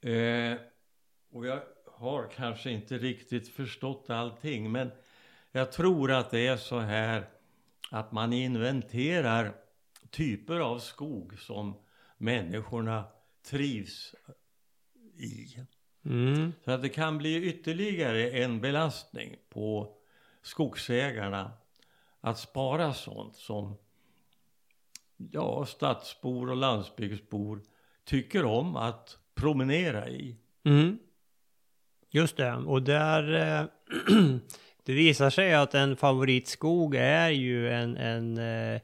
[0.00, 0.54] Eh,
[1.30, 4.90] och jag har kanske inte riktigt förstått allting men
[5.52, 7.37] jag tror att det är så här
[7.90, 9.54] att man inventerar
[10.10, 11.74] typer av skog som
[12.18, 13.04] människorna
[13.42, 14.14] trivs
[15.16, 15.64] i.
[16.04, 16.52] Mm.
[16.64, 19.96] Så att det kan bli ytterligare en belastning på
[20.42, 21.52] skogsägarna
[22.20, 23.76] att spara sånt som
[25.16, 27.62] ja, stadsbor och landsbygdsbor
[28.04, 30.36] tycker om att promenera i.
[30.64, 30.98] Mm.
[32.10, 33.66] Just det, och där eh,
[34.88, 38.80] det visar sig att en favoritskog är ju en, en, eh,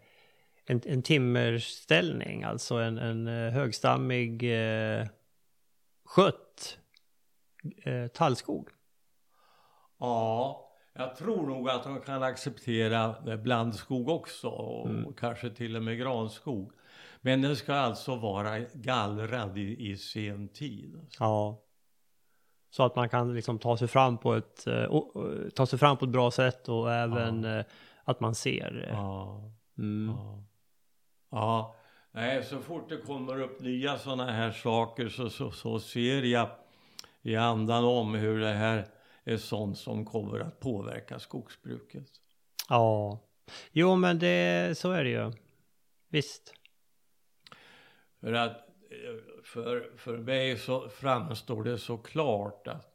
[0.67, 5.07] en, en timmerställning, alltså en, en eh, högstammig eh,
[6.05, 6.79] skött
[7.85, 8.69] eh, tallskog.
[9.99, 15.13] Ja, jag tror nog att de kan acceptera blandskog också och Mm.
[15.13, 16.73] kanske till och med granskog.
[17.21, 21.07] Men den ska alltså vara gallrad i, i sen tid.
[21.19, 21.64] Ja.
[22.75, 24.91] Så att man kan liksom ta sig fram på ett, eh,
[25.55, 27.65] ta sig fram på ett bra sätt och även eh,
[28.05, 28.89] att man ser.
[28.93, 29.43] Ja.
[29.79, 30.15] Mm.
[30.17, 30.45] Ja.
[31.31, 31.77] ja.
[32.13, 36.49] Nej, så fort det kommer upp nya sådana här saker så, så, så ser jag
[37.23, 38.87] i andan om hur det här
[39.25, 42.09] är sånt som kommer att påverka skogsbruket.
[42.69, 43.21] ja.
[43.73, 45.33] Jo men det, så är det ju.
[46.09, 46.55] Visst.
[48.21, 48.74] För att
[49.45, 52.95] för, för mig så framstår det så klart att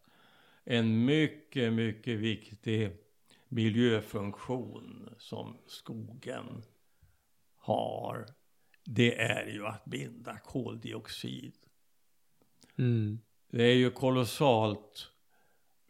[0.63, 2.91] en mycket, mycket viktig
[3.47, 6.63] miljöfunktion som skogen
[7.55, 8.25] har,
[8.83, 11.53] det är ju att binda koldioxid.
[12.77, 13.19] Mm.
[13.49, 15.11] Det är ju kolossalt,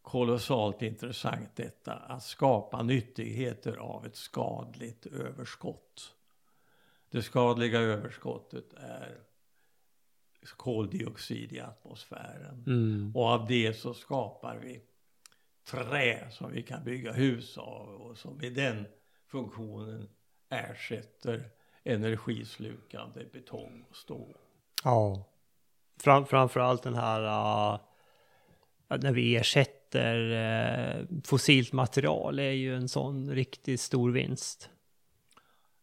[0.01, 6.15] kolossalt intressant detta att skapa nyttigheter av ett skadligt överskott.
[7.09, 9.28] Det skadliga överskottet är
[10.57, 12.63] koldioxid i atmosfären.
[12.67, 13.11] Mm.
[13.15, 14.81] Och av det så skapar vi
[15.71, 18.85] trä som vi kan bygga hus av och som i den
[19.27, 20.09] funktionen
[20.49, 21.49] ersätter
[21.83, 24.37] energislukande betong och stål.
[24.83, 25.25] Ja.
[25.99, 27.79] Fram, framförallt den här uh,
[28.99, 30.15] när vi ersätter
[30.99, 34.69] uh, fossilt material är ju en sån riktigt stor vinst.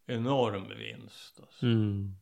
[0.05, 1.39] Enorm vinst.
[1.39, 1.65] Alltså.
[1.65, 2.15] Mm.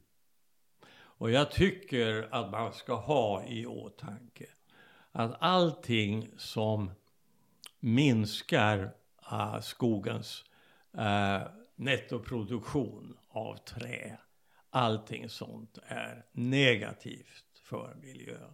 [1.17, 4.45] Och jag tycker att man ska ha i åtanke
[5.11, 6.91] att allting som
[7.79, 8.93] minskar
[9.31, 10.45] uh, skogens
[10.97, 14.17] uh, nettoproduktion av trä,
[14.69, 18.53] allting sånt är negativt för miljön.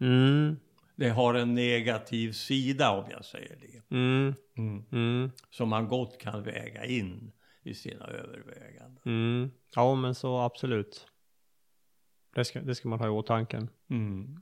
[0.00, 0.56] Mm.
[0.96, 3.96] Det har en negativ sida om jag säger det.
[3.96, 4.34] Mm.
[4.56, 4.84] Mm.
[4.92, 5.30] Mm.
[5.50, 7.32] Som man gott kan väga in
[7.66, 9.02] i sina överväganden.
[9.04, 9.50] Mm.
[9.74, 11.06] Ja men så absolut.
[12.34, 13.66] Det ska, det ska man ha i åtanke.
[13.90, 14.40] Mm.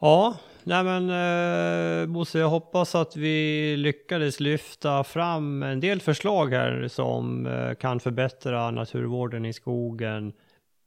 [0.00, 6.52] Ja, nej men eh, Bosse, jag hoppas att vi lyckades lyfta fram en del förslag
[6.52, 10.32] här som eh, kan förbättra naturvården i skogen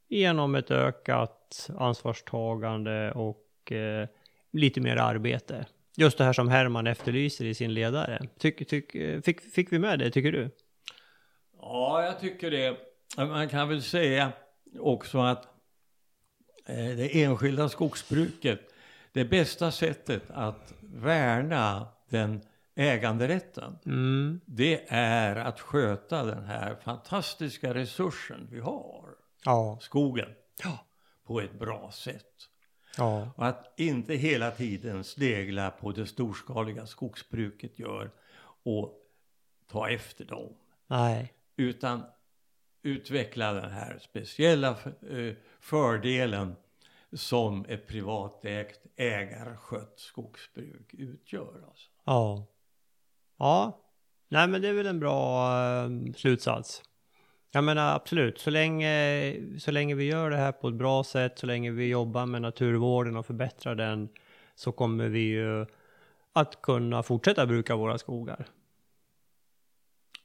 [0.08, 4.08] genom ett ökat ansvarstagande och eh,
[4.52, 5.66] lite mer arbete.
[6.00, 8.26] Just det här som Herman efterlyser i sin ledare.
[8.38, 8.92] Tyck, tyck,
[9.24, 10.50] fick, fick vi med det, tycker du?
[11.60, 12.76] Ja, jag tycker det.
[13.16, 14.32] Man kan väl säga
[14.80, 15.44] också att
[16.66, 18.60] eh, det enskilda skogsbruket,
[19.12, 22.40] det bästa sättet att värna den
[22.74, 24.40] äganderätten, Mm.
[24.46, 29.04] det är att sköta den här fantastiska resursen vi har,
[29.44, 29.78] Ja.
[29.80, 30.28] skogen,
[30.64, 30.86] Ja.
[31.26, 32.24] på ett bra sätt.
[32.96, 33.30] Ja.
[33.36, 38.10] Och att inte hela tiden snegla på det storskaliga skogsbruket gör
[38.62, 38.94] och
[39.66, 40.54] ta efter dem.
[40.86, 41.32] Nej.
[41.56, 42.02] Utan
[42.82, 44.70] utveckla den här speciella
[45.10, 46.56] eh, fördelen
[47.12, 51.64] som ett privatägt ägarskött skogsbruk utgör.
[51.68, 51.90] Alltså.
[52.04, 52.46] Ja.
[53.38, 53.84] Ja.
[54.28, 56.82] Nej men det är väl en bra eh, slutsats.
[57.50, 61.38] Jag menar absolut, så länge, så länge vi gör det här på ett bra sätt,
[61.38, 64.08] så länge vi jobbar med naturvården och förbättrar den,
[64.54, 65.66] så kommer vi ju
[66.32, 68.46] att kunna fortsätta bruka våra skogar.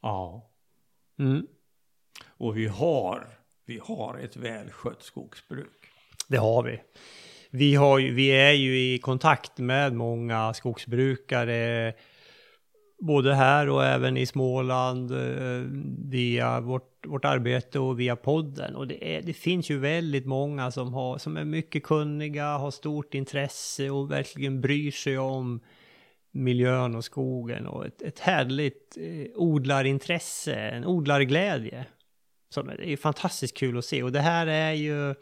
[0.02, 0.50] Ja.
[1.20, 1.48] Mm.
[2.28, 3.28] Och vi har,
[3.66, 5.90] vi har ett välskött skogsbruk.
[6.28, 6.82] Det har vi.
[7.50, 11.94] Vi, har vi är ju i kontakt med många skogsbrukare,
[13.04, 15.64] både här och även i Småland, eh,
[16.10, 18.76] via vårt, vårt arbete och via podden.
[18.76, 22.72] Och det, är, det finns ju väldigt många som, har, som är mycket kunniga, har
[22.72, 25.60] stort intresse och verkligen bryr sig om
[26.32, 31.86] miljön och skogen och ett, ett härligt eh, odlarintresse, en odlarglädje.
[32.50, 35.16] Som är, det är fantastiskt kul att se och det här är ju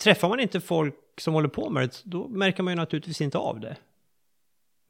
[0.00, 3.38] Träffar man inte folk som håller på med det, då märker man ju naturligtvis inte
[3.38, 3.76] av det.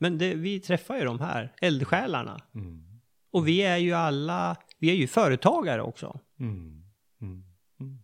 [0.03, 2.41] Men det, vi träffar ju de här eldsjälarna.
[2.55, 2.83] Mm.
[3.33, 6.19] Och vi är ju alla, vi är ju företagare också.
[6.41, 6.83] Mm.
[7.21, 7.45] Mm.
[7.81, 7.99] Mm.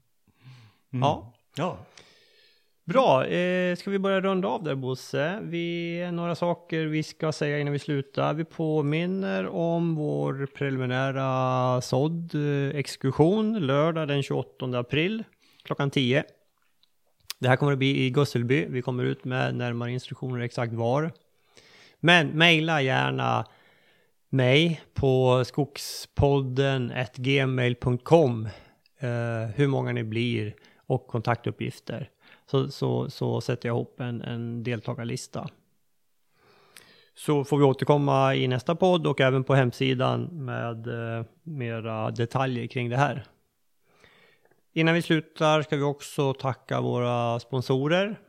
[0.90, 1.32] Ja.
[1.56, 1.78] Ja.
[2.84, 5.40] Bra, eh, ska vi börja runda av där Bosse?
[5.42, 8.34] Vi, några saker vi ska säga innan vi slutar.
[8.34, 15.24] Vi påminner om vår preliminära sådd eh, lördag den 28 april
[15.62, 16.24] klockan 10.
[17.38, 18.66] Det här kommer att bli i Gusselby.
[18.68, 21.12] Vi kommer ut med närmare instruktioner exakt var.
[22.00, 23.46] Men mejla gärna
[24.28, 28.48] mig på skogspodden gmail.com
[28.98, 30.54] eh, hur många ni blir
[30.86, 32.10] och kontaktuppgifter.
[32.46, 35.48] Så, så, så sätter jag ihop en, en deltagarlista.
[37.14, 42.66] Så får vi återkomma i nästa podd och även på hemsidan med eh, mera detaljer
[42.66, 43.24] kring det här.
[44.72, 48.20] Innan vi slutar ska vi också tacka våra sponsorer.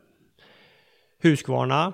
[1.22, 1.92] Husqvarna,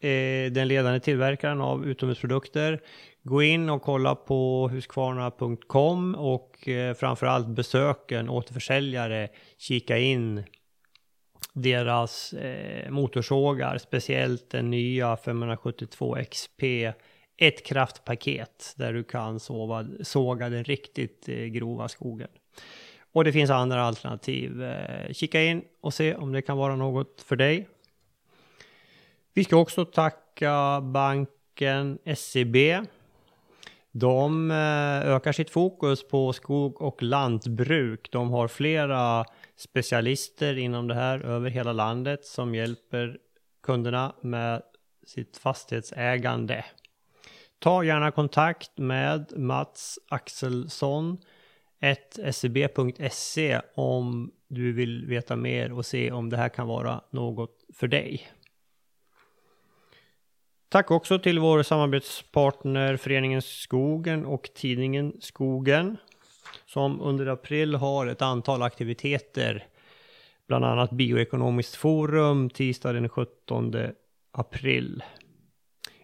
[0.00, 2.80] eh, den ledande tillverkaren av utomhusprodukter.
[3.22, 9.28] Gå in och kolla på husqvarna.com och eh, framförallt besök en återförsäljare.
[9.58, 10.44] Kika in
[11.52, 16.62] deras eh, motorsågar, speciellt den nya 572 XP
[17.38, 22.28] ett kraftpaket där du kan sova, såga den riktigt eh, grova skogen.
[23.12, 24.62] Och det finns andra alternativ.
[24.62, 27.68] Eh, kika in och se om det kan vara något för dig.
[29.38, 32.56] Vi ska också tacka banken SEB.
[33.92, 38.08] De eh, ökar sitt fokus på skog och lantbruk.
[38.12, 39.24] De har flera
[39.56, 43.18] specialister inom det här över hela landet som hjälper
[43.62, 44.62] kunderna med
[45.06, 46.64] sitt fastighetsägande.
[47.58, 51.18] Ta gärna kontakt med Mats Axelsson
[52.32, 57.88] seb.se om du vill veta mer och se om det här kan vara något för
[57.88, 58.28] dig.
[60.70, 65.96] Tack också till vår samarbetspartner Föreningen Skogen och tidningen Skogen
[66.66, 69.66] som under april har ett antal aktiviteter.
[70.46, 73.74] Bland annat Bioekonomiskt forum tisdag den 17
[74.32, 75.02] april.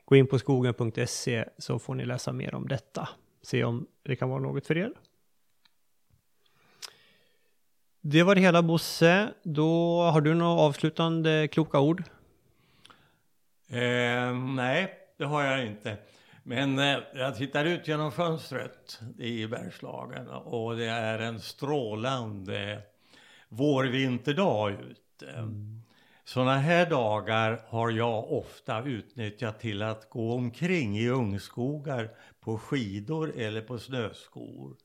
[0.05, 3.09] Gå in på skogen.se så får ni läsa mer om detta.
[3.43, 4.93] Se om det kan vara något för er.
[8.01, 9.33] Det var det hela Bosse.
[9.43, 12.03] Då har du några avslutande kloka ord?
[13.69, 15.97] Eh, nej, det har jag inte.
[16.43, 22.83] Men eh, jag tittar ut genom fönstret i Bergslagen och det är en strålande
[23.49, 25.31] vårvinterdag ute.
[25.31, 25.83] Mm.
[26.25, 32.11] Sådana här dagar har jag ofta utnyttjat till att gå omkring i ungskogar
[32.41, 34.77] på skidor eller på snöskor.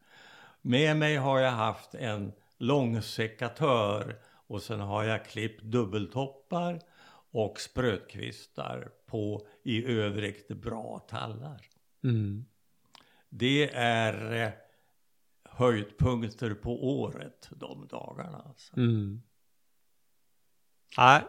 [0.62, 4.16] Med mig har jag haft en långsekatör
[4.48, 6.80] och sen har jag klippt dubbeltoppar
[7.32, 11.62] och sprötkvistar på i övrigt bra tallar.
[12.04, 12.46] Mm.
[13.30, 14.52] Det är eh,
[15.44, 18.44] höjdpunkter på året de dagarna.
[18.48, 18.78] Alltså.
[18.78, 19.22] Mm.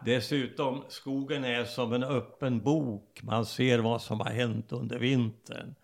[0.04, 3.20] Dessutom, skogen är som en öppen bok.
[3.22, 5.74] Man ser vad som har hänt under vintern.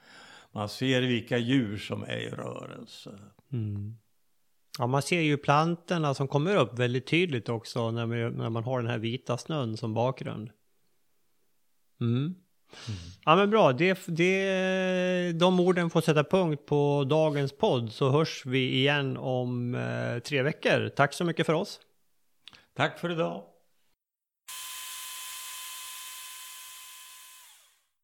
[0.53, 3.19] Man ser vilka djur som är i rörelse.
[3.53, 3.97] Mm.
[4.79, 8.65] Ja, man ser ju plantorna som kommer upp väldigt tydligt också när man, när man
[8.65, 10.51] har den här vita snön som bakgrund.
[12.01, 12.17] Mm.
[12.17, 12.35] Mm.
[13.25, 18.47] Ja men bra, det, det, de orden får sätta punkt på dagens podd så hörs
[18.47, 20.89] vi igen om eh, tre veckor.
[20.89, 21.81] Tack så mycket för oss.
[22.77, 23.45] Tack för idag.